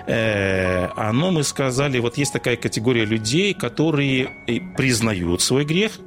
э, 0.08 0.88
оно, 0.95 1.32
мы 1.32 1.43
сказали, 1.43 2.00
вот 2.00 2.17
есть 2.17 2.34
такая 2.34 2.56
категория 2.56 3.06
людей, 3.06 3.54
которые 3.54 4.30
признают 4.76 5.41
свой 5.41 5.65
грех, 5.65 6.00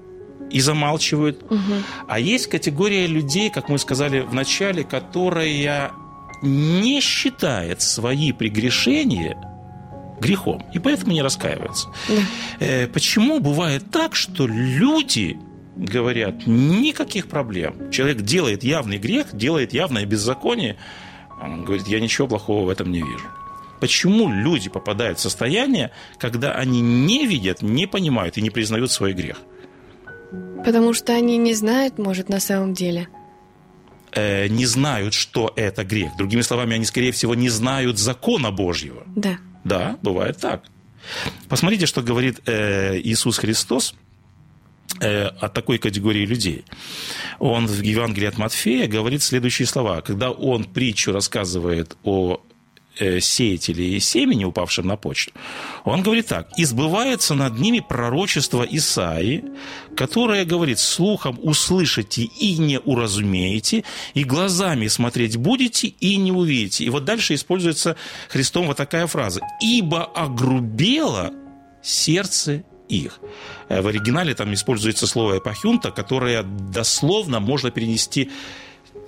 и 0.51 0.61
замалчивают. 0.61 1.43
Угу. 1.45 1.59
А 2.07 2.21
есть 2.21 2.49
категория 2.49 3.07
людей, 3.07 3.51
как 3.51 3.69
мы 3.69 3.79
сказали 3.79 4.21
в 4.21 4.35
начале, 4.35 4.85
которая 4.85 5.91
не 6.43 7.01
считает 7.01 7.81
свои 7.81 8.33
прегрешения 8.33 9.37
грехом, 10.21 10.65
и 10.73 10.79
поэтому 10.79 11.13
не 11.13 11.23
раскаивается. 11.23 11.89
Да. 12.09 12.15
Э, 12.61 12.87
почему 12.87 13.41
бывает 13.41 13.91
так, 13.91 14.15
что 14.15 14.47
люди 14.47 15.39
говорят, 15.77 16.47
никаких 16.47 17.29
проблем. 17.29 17.91
Человек 17.91 18.23
делает 18.23 18.65
явный 18.65 18.99
грех, 18.99 19.35
делает 19.35 19.73
явное 19.73 20.07
беззаконие. 20.07 20.77
Он 21.43 21.65
говорит, 21.65 21.89
я 21.89 22.01
ничего 22.01 22.29
плохого 22.29 22.67
в 22.67 22.69
этом 22.69 22.91
не 22.91 23.03
вижу. 23.03 23.27
Почему 23.81 24.31
люди 24.31 24.71
попадают 24.71 25.19
в 25.19 25.23
состояние, 25.23 25.91
когда 26.19 26.53
они 26.53 26.81
не 26.81 27.27
видят, 27.27 27.61
не 27.63 27.87
понимают 27.87 28.39
и 28.39 28.43
не 28.43 28.51
признают 28.51 28.91
свой 28.91 29.13
грех? 29.13 29.41
Потому 30.65 30.95
что 30.95 31.13
они 31.13 31.37
не 31.37 31.55
знают, 31.55 31.99
может, 31.99 32.29
на 32.29 32.41
самом 32.41 32.73
деле. 32.73 33.09
Э, 34.13 34.47
не 34.49 34.65
знают, 34.65 35.13
что 35.13 35.53
это 35.57 35.85
грех. 35.85 36.17
Другими 36.17 36.41
словами, 36.41 36.77
они, 36.77 36.85
скорее 36.85 37.13
всего, 37.13 37.35
не 37.35 37.51
знают 37.51 37.99
закона 37.99 38.51
Божьего. 38.51 39.03
Да. 39.15 39.39
Да, 39.65 39.99
бывает 40.03 40.39
так. 40.39 40.65
Посмотрите, 41.49 41.87
что 41.87 42.01
говорит 42.01 42.41
э, 42.47 42.99
Иисус 42.99 43.39
Христос 43.39 43.95
от 45.01 45.53
такой 45.53 45.79
категории 45.79 46.25
людей. 46.25 46.65
Он 47.39 47.67
в 47.67 47.83
Евангелии 47.83 48.29
от 48.29 48.39
Матфея 48.39 48.87
говорит 48.87 49.23
следующие 49.23 49.67
слова. 49.67 50.01
Когда 50.01 50.31
он 50.31 50.65
притчу 50.65 51.13
рассказывает 51.13 51.97
о 52.05 52.41
э, 52.99 53.21
сеятеле 53.21 53.97
и 53.97 54.01
семени, 54.01 54.45
упавшем 54.45 54.87
на 54.87 54.97
почту, 54.97 55.33
он 55.85 56.03
говорит 56.03 56.29
так. 56.29 56.49
«Избывается 56.57 57.35
над 57.35 57.59
ними 57.59 57.81
пророчество 57.81 58.63
Исаи, 58.63 59.45
которое 59.97 60.45
говорит, 60.45 60.79
слухом 60.79 61.39
услышите 61.43 62.23
и 62.23 62.57
не 62.59 62.79
уразумеете, 62.79 63.85
и 64.15 64.25
глазами 64.25 64.87
смотреть 64.89 65.37
будете 65.37 65.89
и 65.89 66.17
не 66.17 66.33
увидите». 66.33 66.85
И 66.85 66.91
вот 66.91 67.05
дальше 67.05 67.35
используется 67.35 67.97
Христом 68.29 68.67
вот 68.67 68.77
такая 68.77 69.07
фраза. 69.07 69.41
«Ибо 69.61 70.05
огрубело 70.05 71.33
сердце 71.83 72.65
их. 72.89 73.21
Э, 73.69 73.81
в 73.81 73.87
оригинале 73.87 74.35
там 74.35 74.53
используется 74.55 75.07
слово 75.07 75.39
«эпохюнта», 75.39 75.91
которое 75.91 76.43
дословно 76.43 77.41
можно 77.41 77.71
перенести 77.71 78.31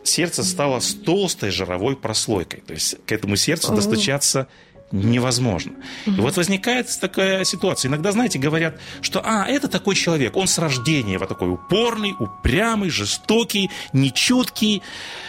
сердце 0.02 0.44
стало 0.44 0.80
с 0.80 0.94
толстой 0.94 1.50
жировой 1.50 1.96
прослойкой. 1.96 2.62
То 2.66 2.74
есть 2.74 2.96
к 3.06 3.12
этому 3.12 3.36
сердцу 3.36 3.74
достучаться 3.74 4.48
невозможно. 4.92 5.72
Угу. 6.06 6.16
И 6.16 6.20
вот 6.20 6.36
возникает 6.36 6.88
такая 7.00 7.44
ситуация. 7.44 7.88
Иногда, 7.88 8.12
знаете, 8.12 8.38
говорят, 8.38 8.78
что 9.00 9.20
а, 9.24 9.46
это 9.46 9.68
такой 9.68 9.94
человек, 9.94 10.36
он 10.36 10.46
с 10.46 10.58
рождения 10.58 11.18
вот 11.18 11.28
такой 11.28 11.50
упорный, 11.50 12.14
упрямый, 12.18 12.90
жестокий, 12.90 13.70
нечуткий. 13.92 14.82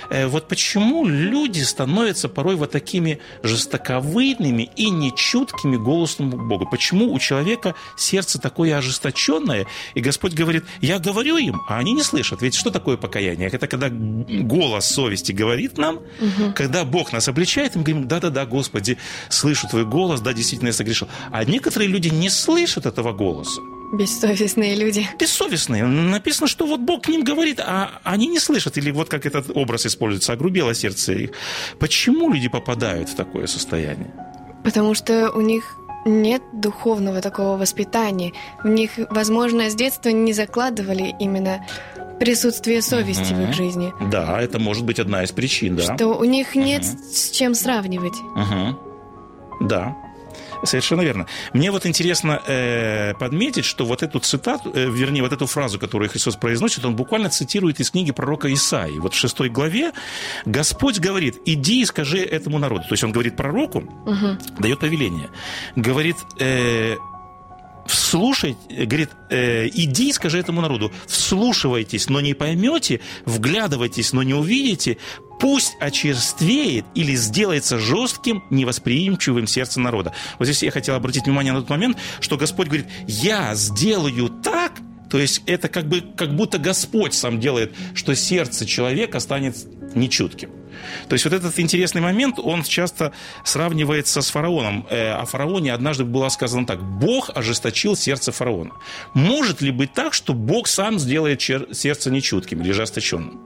Э, 0.09 0.27
вот 0.27 0.47
почему 0.47 1.05
люди 1.05 1.61
становятся 1.61 2.29
порой 2.29 2.55
вот 2.55 2.71
такими 2.71 3.19
жестоковыйными 3.43 4.69
и 4.75 4.89
нечуткими 4.89 5.75
голосом 5.75 6.29
Бога? 6.29 6.65
Почему 6.65 7.13
у 7.13 7.19
человека 7.19 7.73
сердце 7.97 8.39
такое 8.39 8.77
ожесточенное, 8.77 9.65
и 9.95 10.01
Господь 10.01 10.33
говорит, 10.33 10.65
я 10.81 10.99
говорю 10.99 11.37
им, 11.37 11.61
а 11.67 11.77
они 11.77 11.93
не 11.93 12.03
слышат. 12.03 12.41
Ведь 12.41 12.55
что 12.55 12.69
такое 12.69 12.97
покаяние? 12.97 13.49
Это 13.49 13.67
когда 13.67 13.89
голос 13.89 14.85
совести 14.85 15.31
говорит 15.31 15.77
нам, 15.77 15.97
угу. 15.97 16.53
когда 16.55 16.83
Бог 16.83 17.11
нас 17.11 17.27
обличает, 17.27 17.75
мы 17.75 17.83
говорим, 17.83 18.07
да-да-да, 18.07 18.45
Господи, 18.45 18.97
слышу 19.47 19.67
твой 19.67 19.85
голос, 19.85 20.19
да, 20.19 20.33
действительно 20.33 20.69
я 20.69 20.73
согрешил. 20.73 21.07
А 21.31 21.45
некоторые 21.45 21.89
люди 21.89 22.09
не 22.09 22.29
слышат 22.29 22.85
этого 22.85 23.13
голоса. 23.13 23.61
Бессовестные 23.93 24.75
люди. 24.75 25.07
Бессовестные. 25.17 25.85
Написано, 25.85 26.47
что 26.47 26.67
вот 26.67 26.81
Бог 26.81 27.03
к 27.03 27.07
ним 27.07 27.23
говорит, 27.23 27.61
а 27.61 28.01
они 28.03 28.27
не 28.27 28.39
слышат. 28.39 28.77
Или 28.77 28.91
вот 28.91 29.07
как 29.09 29.25
этот 29.25 29.49
образ 29.55 29.85
используется, 29.85 30.33
огрубело 30.33 30.73
сердце 30.75 31.13
их. 31.13 31.31
Почему 31.79 32.33
люди 32.33 32.49
попадают 32.49 33.09
в 33.09 33.15
такое 33.15 33.47
состояние? 33.47 34.13
Потому 34.65 34.93
что 34.95 35.31
у 35.31 35.39
них 35.39 35.63
нет 36.05 36.41
духовного 36.53 37.21
такого 37.21 37.57
воспитания. 37.57 38.33
В 38.63 38.67
них, 38.67 38.91
возможно, 39.09 39.69
с 39.69 39.75
детства 39.75 40.09
не 40.09 40.33
закладывали 40.33 41.15
именно 41.19 41.65
присутствие 42.19 42.81
совести 42.81 43.33
угу. 43.33 43.41
в 43.41 43.49
их 43.49 43.55
жизни. 43.55 43.93
Да, 44.11 44.41
это 44.41 44.59
может 44.59 44.83
быть 44.83 44.99
одна 44.99 45.23
из 45.23 45.31
причин, 45.31 45.77
да. 45.77 45.95
Что 45.95 46.07
у 46.07 46.25
них 46.25 46.55
нет 46.55 46.81
угу. 46.81 47.03
с 47.13 47.31
чем 47.31 47.55
сравнивать. 47.55 48.17
Угу. 48.35 48.86
Да. 49.59 49.95
Совершенно 50.63 51.01
верно. 51.01 51.27
Мне 51.53 51.71
вот 51.71 51.85
интересно 51.85 52.41
э, 52.45 53.13
подметить, 53.19 53.65
что 53.65 53.85
вот 53.85 54.03
эту 54.03 54.19
цитату, 54.19 54.71
э, 54.73 54.89
вернее, 54.89 55.21
вот 55.21 55.33
эту 55.33 55.45
фразу, 55.45 55.79
которую 55.79 56.09
Христос 56.09 56.35
произносит, 56.35 56.85
он 56.85 56.95
буквально 56.95 57.29
цитирует 57.29 57.79
из 57.79 57.91
книги 57.91 58.11
пророка 58.11 58.51
Исаии. 58.51 58.97
Вот 58.99 59.13
в 59.13 59.17
шестой 59.17 59.49
главе 59.49 59.91
Господь 60.45 60.99
говорит, 60.99 61.39
иди 61.45 61.81
и 61.81 61.85
скажи 61.85 62.19
этому 62.19 62.59
народу. 62.59 62.83
То 62.83 62.93
есть 62.93 63.03
он 63.03 63.11
говорит 63.11 63.35
пророку, 63.35 63.79
угу. 63.79 64.37
дает 64.59 64.79
повеление. 64.79 65.29
Говорит, 65.75 66.17
э, 66.39 66.95
вслушай, 67.87 68.57
говорит, 68.69 69.09
э, 69.29 69.67
иди 69.67 70.11
скажи 70.13 70.39
этому 70.39 70.61
народу, 70.61 70.91
вслушивайтесь, 71.07 72.09
но 72.09 72.21
не 72.21 72.33
поймете, 72.33 72.99
вглядывайтесь, 73.25 74.13
но 74.13 74.23
не 74.23 74.33
увидите, 74.33 74.97
пусть 75.39 75.75
очерствеет 75.79 76.85
или 76.95 77.15
сделается 77.15 77.79
жестким, 77.79 78.43
невосприимчивым 78.49 79.47
сердце 79.47 79.79
народа. 79.79 80.13
Вот 80.39 80.45
здесь 80.45 80.63
я 80.63 80.71
хотел 80.71 80.95
обратить 80.95 81.25
внимание 81.25 81.53
на 81.53 81.61
тот 81.61 81.69
момент, 81.69 81.97
что 82.19 82.37
Господь 82.37 82.67
говорит, 82.67 82.87
я 83.07 83.55
сделаю 83.55 84.29
так, 84.29 84.73
то 85.09 85.17
есть 85.17 85.41
это 85.45 85.69
как, 85.69 85.87
бы, 85.87 86.01
как 86.01 86.35
будто 86.35 86.57
Господь 86.57 87.13
сам 87.13 87.39
делает, 87.39 87.73
что 87.93 88.15
сердце 88.15 88.65
человека 88.65 89.19
станет 89.19 89.55
нечутким. 89.95 90.51
То 91.07 91.13
есть 91.13 91.25
вот 91.25 91.33
этот 91.33 91.59
интересный 91.59 92.01
момент, 92.01 92.39
он 92.39 92.63
часто 92.63 93.11
сравнивается 93.43 94.21
с 94.21 94.29
фараоном. 94.29 94.85
Э, 94.89 95.11
о 95.13 95.25
фараоне 95.25 95.73
однажды 95.73 96.03
было 96.03 96.29
сказано 96.29 96.65
так. 96.65 96.81
Бог 96.81 97.29
ожесточил 97.35 97.95
сердце 97.95 98.31
фараона. 98.31 98.71
Может 99.13 99.61
ли 99.61 99.71
быть 99.71 99.93
так, 99.93 100.13
что 100.13 100.33
Бог 100.33 100.67
сам 100.67 100.99
сделает 100.99 101.41
сердце 101.41 102.11
нечутким 102.11 102.61
или 102.61 102.71
ожесточенным? 102.71 103.39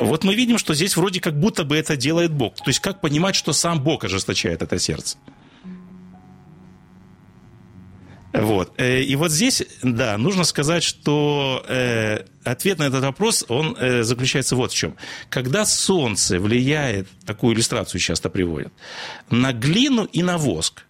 Вот 0.00 0.24
мы 0.24 0.34
видим, 0.34 0.58
что 0.58 0.74
здесь 0.74 0.96
вроде 0.96 1.20
как 1.20 1.38
будто 1.38 1.64
бы 1.64 1.76
это 1.76 1.96
делает 1.96 2.32
Бог. 2.32 2.56
То 2.56 2.68
есть 2.68 2.80
как 2.80 3.00
понимать, 3.00 3.36
что 3.36 3.52
сам 3.52 3.82
Бог 3.82 4.04
ожесточает 4.04 4.62
это 4.62 4.78
сердце? 4.78 5.16
Вот. 8.34 8.72
Э, 8.78 9.00
и 9.00 9.14
вот 9.16 9.30
здесь, 9.30 9.62
да, 9.82 10.18
нужно 10.18 10.44
сказать, 10.44 10.82
что 10.82 11.64
э, 11.68 12.24
ответ 12.42 12.78
на 12.78 12.84
этот 12.84 13.04
вопрос, 13.04 13.44
он 13.48 13.76
э, 13.78 14.02
заключается 14.02 14.56
вот 14.56 14.72
в 14.72 14.74
чем. 14.74 14.96
Когда 15.30 15.64
солнце 15.64 16.40
влияет, 16.40 17.08
такую 17.24 17.54
иллюстрацию 17.54 18.00
часто 18.00 18.28
приводят, 18.28 18.72
на 19.30 19.52
глину 19.52 20.04
и 20.04 20.22
на 20.22 20.36
воск, 20.36 20.84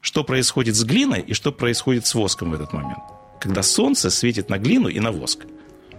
что 0.00 0.24
происходит 0.24 0.74
с 0.74 0.84
глиной 0.84 1.20
и 1.20 1.34
что 1.34 1.52
происходит 1.52 2.06
с 2.06 2.14
воском 2.14 2.50
в 2.50 2.54
этот 2.54 2.72
момент? 2.72 3.02
Когда 3.40 3.62
солнце 3.62 4.08
светит 4.08 4.48
на 4.48 4.56
глину 4.56 4.88
и 4.88 4.98
на 4.98 5.12
воск. 5.12 5.44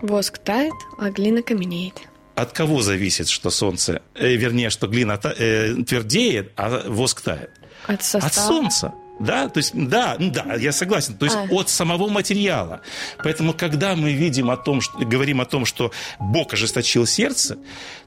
Воск 0.02 0.40
тает, 0.40 0.74
а 0.98 1.12
глина 1.12 1.44
каменеет. 1.44 1.94
От 2.34 2.54
кого 2.54 2.82
зависит, 2.82 3.30
что 3.30 3.52
солнце, 3.52 4.02
э, 4.16 4.36
вернее, 4.36 4.72
что 4.72 4.88
глина 4.88 5.20
э, 5.24 5.76
твердеет, 5.84 6.54
а 6.56 6.90
воск 6.90 7.22
тает? 7.22 7.52
От, 7.86 8.04
состава. 8.04 8.26
От 8.26 8.34
солнца. 8.34 8.94
Да, 9.20 9.50
то 9.50 9.58
есть, 9.58 9.72
да, 9.74 10.16
да, 10.20 10.56
я 10.56 10.72
согласен. 10.72 11.16
То 11.16 11.26
есть 11.26 11.38
а. 11.38 11.48
от 11.52 11.70
самого 11.70 12.08
материала. 12.08 12.82
Поэтому, 13.18 13.54
когда 13.54 13.96
мы 13.96 14.14
видим 14.14 14.50
о 14.50 14.58
том, 14.58 14.82
что, 14.82 14.98
говорим 15.00 15.42
о 15.42 15.46
том, 15.46 15.66
что 15.66 15.92
Бог 16.20 16.54
ожесточил 16.54 17.06
сердце, 17.06 17.58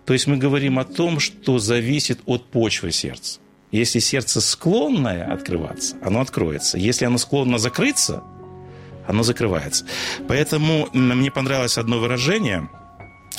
то 0.04 0.12
есть 0.12 0.26
мы 0.26 0.36
говорим 0.36 0.78
о 0.78 0.84
том, 0.84 1.20
что 1.20 1.58
зависит 1.58 2.20
от 2.26 2.46
почвы 2.50 2.92
сердца. 2.92 3.40
Если 3.72 4.00
сердце 4.00 4.40
склонное 4.40 5.32
открываться, 5.32 5.96
оно 6.02 6.20
откроется. 6.20 6.78
Если 6.78 7.04
оно 7.04 7.18
склонно 7.18 7.58
закрыться, 7.58 8.22
оно 9.06 9.22
закрывается. 9.22 9.86
Поэтому 10.28 10.88
мне 10.92 11.30
понравилось 11.30 11.78
одно 11.78 11.98
выражение, 11.98 12.68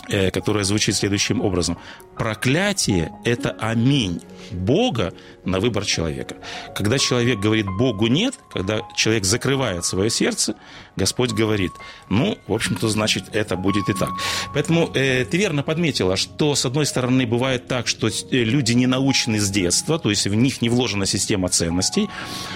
э, 0.10 0.32
которое 0.32 0.64
звучит 0.64 0.96
следующим 0.96 1.42
образом. 1.42 1.78
Проклятие– 2.22 3.12
это 3.26 3.50
аминь 3.50 4.22
Бога 4.52 5.12
на 5.44 5.60
выбор 5.60 5.86
человека. 5.86 6.36
Когда 6.76 7.00
человек 7.00 7.40
говорит 7.40 7.66
«Богу 7.66 8.06
нет», 8.06 8.36
когда 8.54 8.82
человек 8.96 9.26
закрывает 9.26 9.86
свое 9.86 10.12
сердце, 10.12 10.54
Господь 10.96 11.32
говорит, 11.32 11.72
ну, 12.10 12.38
в 12.48 12.54
общем-то, 12.54 12.90
значит, 12.90 13.24
это 13.34 13.56
будет 13.56 13.90
и 13.90 13.94
так. 13.94 14.12
Поэтому 14.54 14.92
э, 14.94 15.26
ты 15.26 15.38
верно 15.38 15.64
подметила, 15.64 16.16
что, 16.16 16.54
с 16.54 16.64
одной 16.64 16.86
стороны, 16.86 17.26
бывает 17.26 17.68
так, 17.68 17.88
что 17.88 18.08
э, 18.08 18.12
люди 18.30 18.74
не 18.74 18.86
научены 18.86 19.40
с 19.40 19.50
детства, 19.50 19.98
то 19.98 20.12
есть 20.12 20.28
в 20.28 20.36
них 20.36 20.62
не 20.62 20.70
вложена 20.70 21.08
система 21.08 21.50
ценностей, 21.50 22.08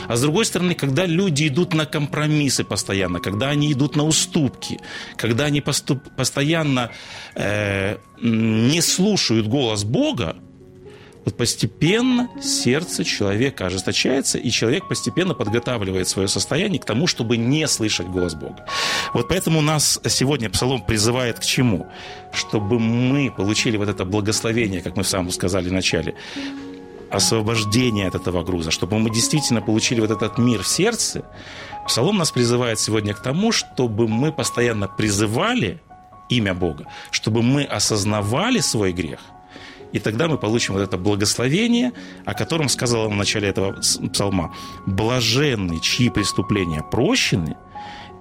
а 0.08 0.16
с 0.16 0.22
другой 0.22 0.46
стороны, 0.46 0.76
когда 0.76 1.08
люди 1.08 1.48
идут 1.48 1.74
на 1.74 1.88
компромиссы 1.88 2.64
постоянно, 2.64 3.20
когда 3.20 3.50
они 3.50 3.72
идут 3.72 3.96
на 3.96 4.04
уступки, 4.04 4.80
когда 5.18 5.46
они 5.46 5.62
поступ, 5.62 6.04
постоянно 6.16 6.92
э, 7.34 7.98
не 8.22 8.82
слушают 8.82 9.48
голос 9.48 9.84
Бога, 9.84 10.38
вот 11.26 11.38
постепенно 11.38 12.30
сердце 12.40 13.04
человека 13.04 13.66
ожесточается, 13.66 14.38
и 14.38 14.52
человек 14.52 14.88
постепенно 14.88 15.34
подготавливает 15.34 16.08
свое 16.08 16.28
состояние 16.28 16.80
к 16.80 16.86
тому, 16.86 17.08
чтобы 17.08 17.36
не 17.38 17.68
слышать 17.68 18.06
голос 18.08 18.36
Бога. 18.36 18.68
Вот 19.14 19.28
поэтому 19.28 19.62
нас 19.62 20.00
сегодня 20.08 20.52
Псалом 20.52 20.84
призывает 20.84 21.40
к 21.40 21.44
чему? 21.44 21.88
Чтобы 22.32 22.80
мы 22.80 23.32
получили 23.36 23.76
вот 23.78 23.90
это 23.90 24.06
благословение, 24.06 24.82
как 24.82 24.98
мы 24.98 25.04
в 25.04 25.08
самом 25.08 25.32
сказали 25.32 25.68
в 25.68 25.74
начале, 25.74 26.14
освобождение 27.10 28.08
от 28.08 28.16
этого 28.16 28.44
груза, 28.44 28.70
чтобы 28.70 29.00
мы 29.00 29.10
действительно 29.10 29.62
получили 29.62 30.02
вот 30.02 30.12
этот 30.12 30.38
мир 30.38 30.62
в 30.62 30.68
сердце. 30.68 31.24
Псалом 31.88 32.18
нас 32.18 32.32
призывает 32.32 32.80
сегодня 32.80 33.16
к 33.16 33.22
тому, 33.22 33.52
чтобы 33.52 34.08
мы 34.08 34.32
постоянно 34.32 34.88
призывали 34.88 35.82
имя 36.30 36.54
Бога, 36.54 36.88
чтобы 37.12 37.42
мы 37.42 37.64
осознавали 37.64 38.60
свой 38.60 38.92
грех– 38.94 39.20
и 39.96 40.00
тогда 40.00 40.28
мы 40.28 40.38
получим 40.38 40.74
вот 40.74 40.82
это 40.82 40.98
благословение, 40.98 41.94
о 42.26 42.34
котором 42.34 42.68
сказал 42.68 43.10
в 43.10 43.16
начале 43.16 43.48
этого 43.48 43.80
псалма. 44.12 44.54
«Блаженный, 44.86 45.80
чьи 45.80 46.10
преступления 46.10 46.84
прощены, 46.84 47.56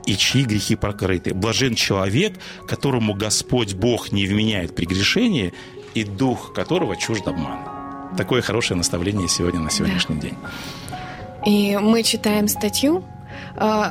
и 0.06 0.16
чьи 0.16 0.44
грехи 0.44 0.76
покрыты. 0.76 1.34
Блажен 1.34 1.74
человек, 1.74 2.38
которому 2.68 3.14
Господь 3.14 3.74
Бог 3.74 4.12
не 4.12 4.24
вменяет 4.24 4.76
прегрешение, 4.76 5.52
и 5.94 6.04
дух 6.04 6.52
которого 6.52 6.96
чужд 6.96 7.26
обмана». 7.26 8.12
Такое 8.16 8.40
хорошее 8.40 8.78
наставление 8.78 9.26
сегодня 9.26 9.58
на 9.58 9.70
сегодняшний 9.70 10.20
день. 10.20 10.36
И 11.44 11.76
мы 11.76 12.04
читаем 12.04 12.46
статью 12.46 13.04
э, 13.56 13.90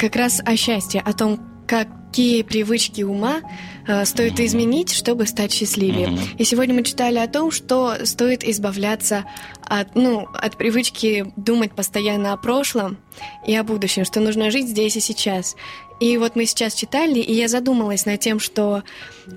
как 0.00 0.16
раз 0.16 0.40
о 0.44 0.56
счастье, 0.56 1.00
о 1.00 1.12
том, 1.12 1.38
как 1.68 1.86
какие 2.10 2.42
привычки 2.42 3.02
ума 3.02 3.40
э, 3.86 4.04
стоит 4.04 4.40
изменить, 4.40 4.92
чтобы 4.92 5.26
стать 5.26 5.52
счастливее. 5.52 6.18
И 6.38 6.44
сегодня 6.44 6.74
мы 6.74 6.82
читали 6.82 7.18
о 7.18 7.28
том, 7.28 7.52
что 7.52 8.04
стоит 8.04 8.42
избавляться 8.42 9.24
от, 9.62 9.94
ну, 9.94 10.26
от 10.34 10.56
привычки 10.56 11.32
думать 11.36 11.72
постоянно 11.72 12.32
о 12.32 12.36
прошлом 12.36 12.98
и 13.46 13.54
о 13.54 13.62
будущем, 13.62 14.04
что 14.04 14.18
нужно 14.18 14.50
жить 14.50 14.68
здесь 14.68 14.96
и 14.96 15.00
сейчас. 15.00 15.54
И 16.00 16.16
вот 16.16 16.34
мы 16.34 16.46
сейчас 16.46 16.74
читали, 16.74 17.20
и 17.20 17.32
я 17.32 17.46
задумалась 17.46 18.06
над 18.06 18.18
тем, 18.18 18.40
что 18.40 18.82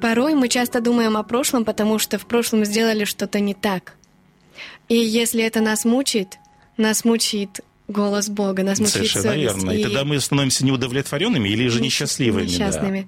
порой 0.01 0.33
мы 0.33 0.47
часто 0.47 0.81
думаем 0.81 1.15
о 1.15 1.23
прошлом, 1.23 1.65
потому 1.65 1.99
что 1.99 2.17
в 2.17 2.25
прошлом 2.25 2.65
сделали 2.65 3.03
что-то 3.03 3.39
не 3.39 3.53
так. 3.53 3.93
И 4.89 4.95
если 4.95 5.43
это 5.43 5.61
нас 5.61 5.85
мучает, 5.85 6.39
нас 6.77 7.05
мучает 7.05 7.59
голос 7.87 8.29
Бога, 8.29 8.63
нас 8.63 8.79
мучает 8.79 8.93
Совершенно 8.93 9.23
совесть. 9.23 9.55
верно. 9.55 9.71
И... 9.71 9.79
и 9.79 9.83
тогда 9.83 10.03
мы 10.05 10.19
становимся 10.19 10.65
неудовлетворенными 10.65 11.49
или 11.49 11.67
же 11.67 11.81
несчастливыми. 11.81 12.45
Несчастными. 12.45 13.01
Да. 13.01 13.07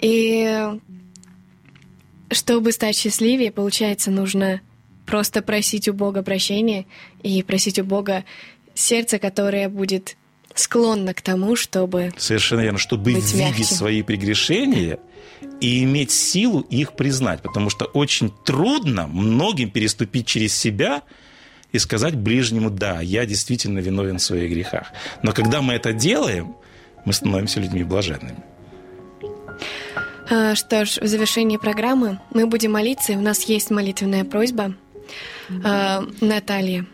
И 0.00 0.80
чтобы 2.30 2.72
стать 2.72 2.96
счастливее, 2.96 3.52
получается, 3.52 4.10
нужно 4.10 4.60
просто 5.06 5.42
просить 5.42 5.88
у 5.88 5.92
Бога 5.92 6.22
прощения 6.22 6.86
и 7.22 7.42
просить 7.42 7.78
у 7.78 7.84
Бога 7.84 8.24
сердце, 8.74 9.18
которое 9.18 9.68
будет 9.68 10.16
склонно 10.54 11.14
к 11.14 11.20
тому, 11.20 11.56
чтобы 11.56 12.12
Совершенно 12.16 12.60
верно, 12.60 12.78
чтобы 12.78 13.12
видеть 13.12 13.34
мягче. 13.34 13.64
свои 13.64 14.02
прегрешения 14.02 14.98
и 15.60 15.84
иметь 15.84 16.10
силу 16.10 16.60
их 16.60 16.94
признать, 16.94 17.42
потому 17.42 17.70
что 17.70 17.84
очень 17.86 18.32
трудно 18.44 19.06
многим 19.06 19.70
переступить 19.70 20.26
через 20.26 20.56
себя– 20.56 21.02
и 21.74 21.78
сказать 21.80 22.14
ближнему, 22.14 22.70
да, 22.70 23.00
я 23.00 23.26
действительно 23.26 23.80
виновен 23.80 24.18
в 24.18 24.22
своих 24.22 24.48
грехах. 24.50 24.92
Но 25.22 25.32
когда 25.32 25.60
мы 25.60 25.74
это 25.74 25.92
делаем, 25.92 26.54
мы 27.04 27.12
становимся 27.12 27.58
людьми 27.58 27.82
блаженными. 27.82 28.36
А, 30.30 30.54
что 30.54 30.84
ж, 30.84 30.98
в 31.00 31.06
завершении 31.06 31.56
программы 31.56 32.20
мы 32.32 32.46
будем 32.46 32.72
молиться, 32.72 33.12
и 33.12 33.16
у 33.16 33.20
нас 33.20 33.42
есть 33.42 33.70
молитвенная 33.70 34.24
просьба. 34.24 34.74
А, 35.64 36.04
Наталья 36.20 36.86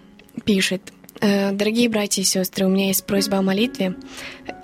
пишет. 0.44 0.80
«Э, 1.20 1.52
Дорогие 1.52 1.90
братья 1.90 2.22
и 2.22 2.24
сестры, 2.24 2.64
у 2.64 2.70
меня 2.70 2.86
есть 2.86 3.04
просьба 3.04 3.36
о 3.36 3.42
молитве. 3.42 3.94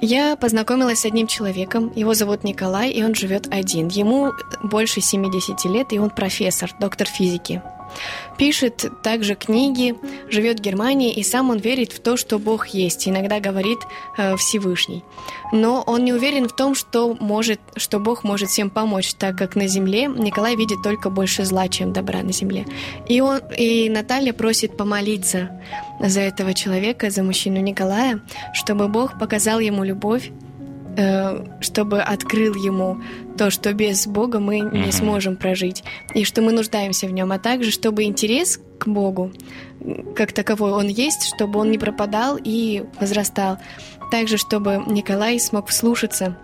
Я 0.00 0.36
познакомилась 0.36 1.00
с 1.00 1.04
одним 1.04 1.26
человеком, 1.26 1.92
его 1.94 2.14
зовут 2.14 2.44
Николай, 2.44 2.90
и 2.90 3.04
он 3.04 3.14
живет 3.14 3.48
один. 3.50 3.88
Ему 3.88 4.32
больше 4.62 5.02
70 5.02 5.62
лет, 5.66 5.92
и 5.92 5.98
он 5.98 6.08
профессор, 6.08 6.70
доктор 6.80 7.06
физики. 7.06 7.60
Пишет 8.38 8.90
также 9.02 9.34
книги, 9.34 9.94
живет 10.28 10.60
в 10.60 10.62
Германии, 10.62 11.12
и 11.12 11.22
сам 11.22 11.50
он 11.50 11.58
верит 11.58 11.92
в 11.92 12.00
то, 12.00 12.16
что 12.16 12.38
Бог 12.38 12.68
есть, 12.68 13.08
иногда 13.08 13.40
говорит 13.40 13.78
э, 14.18 14.36
Всевышний. 14.36 15.02
Но 15.52 15.82
он 15.86 16.04
не 16.04 16.12
уверен 16.12 16.48
в 16.48 16.54
том, 16.54 16.74
что, 16.74 17.16
может, 17.18 17.60
что 17.76 17.98
Бог 17.98 18.24
может 18.24 18.50
всем 18.50 18.70
помочь, 18.70 19.14
так 19.14 19.36
как 19.36 19.56
на 19.56 19.66
земле 19.68 20.06
Николай 20.06 20.56
видит 20.56 20.82
только 20.82 21.10
больше 21.10 21.44
зла, 21.44 21.68
чем 21.68 21.92
добра 21.92 22.22
на 22.22 22.32
земле. 22.32 22.66
И, 23.08 23.20
он, 23.20 23.40
и 23.56 23.88
Наталья 23.88 24.32
просит 24.32 24.76
помолиться 24.76 25.50
за 26.00 26.20
этого 26.20 26.52
человека, 26.54 27.10
за 27.10 27.22
мужчину 27.22 27.60
Николая, 27.60 28.20
чтобы 28.52 28.88
Бог 28.88 29.18
показал 29.18 29.60
ему 29.60 29.84
любовь, 29.84 30.30
чтобы 31.60 32.00
открыл 32.00 32.54
ему 32.54 33.00
то, 33.36 33.50
что 33.50 33.72
без 33.74 34.06
Бога 34.06 34.38
мы 34.40 34.60
не 34.60 34.92
сможем 34.92 35.36
прожить, 35.36 35.84
и 36.14 36.24
что 36.24 36.40
мы 36.42 36.52
нуждаемся 36.52 37.06
в 37.06 37.12
нем, 37.12 37.32
а 37.32 37.38
также 37.38 37.70
чтобы 37.70 38.04
интерес 38.04 38.58
к 38.78 38.88
Богу, 38.88 39.30
как 40.14 40.32
таковой 40.32 40.72
он 40.72 40.86
есть, 40.86 41.34
чтобы 41.34 41.60
он 41.60 41.70
не 41.70 41.78
пропадал 41.78 42.38
и 42.42 42.84
возрастал. 43.00 43.58
Также, 44.10 44.36
чтобы 44.38 44.82
Николай 44.86 45.38
смог 45.40 45.68
вслушаться 45.68 46.36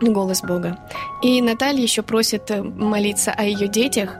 голос 0.00 0.40
Бога. 0.42 0.78
И 1.22 1.40
Наталья 1.42 1.80
еще 1.82 2.02
просит 2.02 2.50
э, 2.50 2.60
молиться 2.62 3.30
о 3.30 3.44
ее 3.44 3.68
детях, 3.68 4.16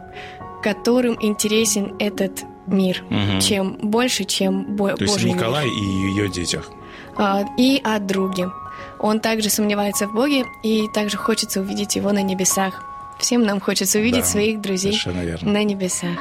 которым 0.63 1.17
интересен 1.21 1.95
этот 1.99 2.45
мир, 2.69 3.03
Мгм. 3.11 3.41
чем 3.41 3.79
больше, 3.83 4.23
чем 4.25 4.77
бо- 4.77 4.95
То 4.95 5.03
есть 5.05 5.15
Божий 5.15 5.33
Николай 5.33 5.65
мир. 5.65 5.75
и 5.75 5.81
ее 6.13 6.29
детях. 6.29 6.71
А, 7.17 7.43
и 7.59 7.81
о 7.83 7.99
друге. 7.99 8.49
Он 9.03 9.21
также 9.21 9.51
сомневается 9.51 10.07
в 10.07 10.15
Боге 10.15 10.45
и 10.63 10.89
также 10.89 11.17
хочется 11.17 11.61
увидеть 11.61 11.97
его 11.97 12.13
на 12.13 12.23
небесах. 12.23 12.85
Всем 13.19 13.43
нам 13.43 13.61
хочется 13.61 13.99
увидеть 13.99 14.23
Да, 14.23 14.27
своих 14.27 14.61
друзей 14.61 14.99
на 15.43 15.63
небесах. 15.65 16.19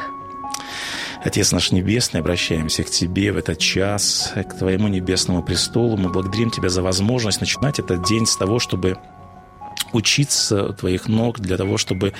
Отец 1.24 1.52
наш 1.52 1.72
Небесный, 1.72 2.20
обращаемся 2.20 2.84
к 2.84 2.90
Тебе 2.90 3.32
в 3.32 3.38
этот 3.38 3.60
час, 3.60 4.34
к 4.36 4.58
Твоему 4.58 4.88
небесному 4.88 5.44
престолу. 5.44 5.96
Мы 5.96 6.10
благодарим 6.10 6.50
Тебя 6.50 6.70
за 6.70 6.82
возможность 6.82 7.40
начинать 7.40 7.78
этот 7.78 8.04
день 8.04 8.26
с 8.26 8.36
того, 8.36 8.58
чтобы 8.58 8.98
учиться 9.94 10.74
Твоих 10.74 11.08
ног 11.08 11.40
для 11.40 11.58
того, 11.58 11.78
чтобы 11.78 12.14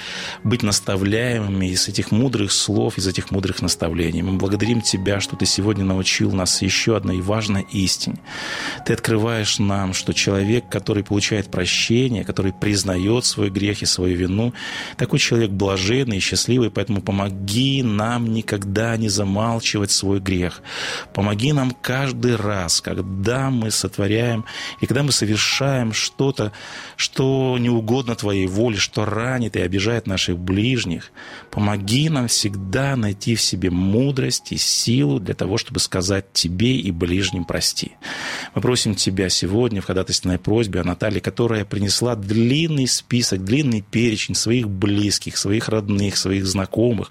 быть 0.44 0.64
наставляемыми 0.64 1.68
из 1.68 1.88
этих 1.88 2.12
мудрых 2.12 2.52
слов, 2.52 2.98
из 2.98 3.08
этих 3.08 3.32
мудрых 3.32 3.62
наставлений. 3.62 4.22
Мы 4.22 4.34
благодарим 4.34 4.82
Тебя, 4.82 5.20
что 5.20 5.36
Ты 5.36 5.46
сегодня 5.46 5.84
научил 5.84 6.32
нас 6.32 6.62
еще 6.62 6.98
одной 6.98 7.22
важной 7.22 7.66
истине. 7.72 8.18
Ты 8.86 8.94
открываешь 8.94 9.60
нам, 9.60 9.94
что 9.94 10.14
человек, 10.14 10.70
который 10.70 11.04
получает 11.04 11.50
прощение, 11.50 12.24
который 12.24 12.54
признает 12.54 13.26
свой 13.26 13.50
грех 13.50 13.82
и 13.82 13.86
свою 13.86 14.16
вину, 14.18 14.54
такой 14.98 15.20
человек 15.20 15.52
блаженный 15.52 16.18
и 16.18 16.20
счастливый, 16.22 16.72
поэтому 16.72 17.02
помоги 17.02 17.84
нам 17.84 18.34
никогда 18.34 18.98
не 18.98 19.10
замалчивать 19.10 19.92
свой 19.92 20.20
грех. 20.20 20.62
Помоги 21.14 21.54
нам 21.54 21.72
каждый 21.82 22.36
раз, 22.36 22.82
когда 22.82 23.50
мы 23.50 23.72
сотворяем 23.72 24.46
и 24.80 24.86
когда 24.86 25.04
мы 25.04 25.12
совершаем 25.12 25.94
что-то, 25.94 26.52
что 26.96 27.58
не 27.62 27.70
угодно 27.70 28.16
Твоей 28.16 28.48
воле, 28.48 28.78
что 28.78 29.06
ранит 29.06 29.56
и 29.56 29.62
обижает 29.62 30.08
наших 30.08 30.38
ближних. 30.38 31.12
Помоги 31.50 32.10
нам 32.10 32.28
всегда 32.28 32.96
найти 32.96 33.36
в 33.36 33.42
себе 33.42 33.70
мудрость 33.70 34.52
и 34.52 34.58
силу 34.58 35.20
для 35.20 35.34
того, 35.34 35.58
чтобы 35.58 35.80
сказать 35.80 36.34
Тебе 36.34 36.76
и 36.76 36.92
ближним 36.92 37.46
прости. 37.46 37.94
Мы 38.54 38.62
просим 38.62 38.96
Тебя 38.96 39.30
сегодня 39.30 39.82
в 39.82 39.86
ходатайственной 39.86 40.40
просьбе 40.40 40.82
о 40.82 40.84
Наталье, 40.84 41.22
которая 41.22 41.64
принесла 41.64 42.16
длинный 42.16 42.88
список, 42.88 43.44
длинный 43.44 43.82
перечень 43.82 44.36
своих 44.36 44.70
близких, 44.70 45.38
своих 45.38 45.70
родных, 45.70 46.18
своих 46.18 46.46
знакомых, 46.46 47.10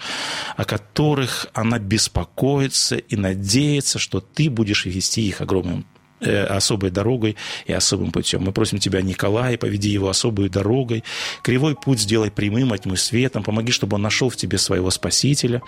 о 0.56 0.64
которых 0.64 1.46
она 1.54 1.78
беспокоится 1.78 2.96
и 2.96 3.16
надеется, 3.16 3.98
что 3.98 4.20
Ты 4.20 4.50
будешь 4.50 4.84
вести 4.84 5.26
их 5.26 5.40
огромным 5.40 5.86
особой 6.26 6.90
дорогой 6.90 7.36
и 7.66 7.72
особым 7.72 8.12
путем. 8.12 8.42
Мы 8.42 8.52
просим 8.52 8.78
Тебя, 8.78 9.02
Николай, 9.02 9.58
поведи 9.58 9.90
его 9.90 10.08
особой 10.08 10.48
дорогой. 10.48 11.04
Кривой 11.42 11.74
путь 11.74 12.00
сделай 12.00 12.30
прямым, 12.30 12.72
а 12.72 12.96
светом. 12.96 13.42
Помоги, 13.42 13.72
чтобы 13.72 13.96
он 13.96 14.02
нашел 14.02 14.28
в 14.28 14.36
Тебе 14.36 14.58
своего 14.58 14.90
Спасителя. 14.90 15.62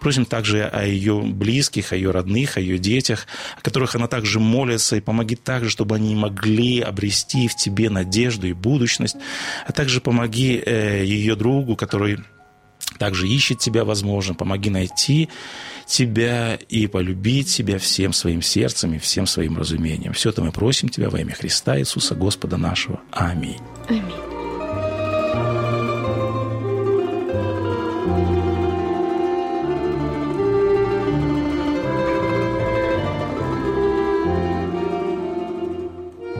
Просим 0.00 0.24
также 0.24 0.64
о 0.64 0.84
ее 0.84 1.20
близких, 1.20 1.92
о 1.92 1.96
ее 1.96 2.10
родных, 2.10 2.56
о 2.56 2.60
ее 2.60 2.78
детях, 2.78 3.26
о 3.56 3.60
которых 3.62 3.94
она 3.94 4.06
также 4.06 4.40
молится. 4.40 4.96
И 4.96 5.00
помоги 5.00 5.36
также, 5.36 5.70
чтобы 5.70 5.96
они 5.96 6.14
могли 6.14 6.80
обрести 6.80 7.48
в 7.48 7.56
Тебе 7.56 7.90
надежду 7.90 8.46
и 8.46 8.52
будущность. 8.52 9.16
А 9.66 9.72
также 9.72 10.00
помоги 10.00 10.62
э, 10.64 11.04
ее 11.04 11.34
другу, 11.36 11.76
который 11.76 12.18
также 12.98 13.28
ищет 13.28 13.58
тебя, 13.58 13.84
возможно, 13.84 14.34
помоги 14.34 14.70
найти 14.70 15.28
тебя 15.86 16.58
и 16.68 16.86
полюбить 16.86 17.54
тебя 17.54 17.78
всем 17.78 18.12
своим 18.12 18.42
сердцем 18.42 18.94
и 18.94 18.98
всем 18.98 19.26
своим 19.26 19.56
разумением. 19.56 20.12
Все 20.12 20.30
это 20.30 20.42
мы 20.42 20.52
просим 20.52 20.88
тебя 20.88 21.10
во 21.10 21.20
имя 21.20 21.34
Христа 21.34 21.78
Иисуса 21.78 22.14
Господа 22.14 22.56
нашего. 22.56 23.00
Аминь. 23.12 23.60
Аминь. 23.88 24.02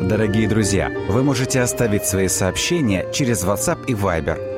Дорогие 0.09 0.49
друзья, 0.49 0.91
вы 1.11 1.23
можете 1.23 1.61
оставить 1.61 2.07
свои 2.07 2.29
сообщения 2.29 3.07
через 3.13 3.45
WhatsApp 3.45 3.85
и 3.89 3.93
Viber 3.93 4.58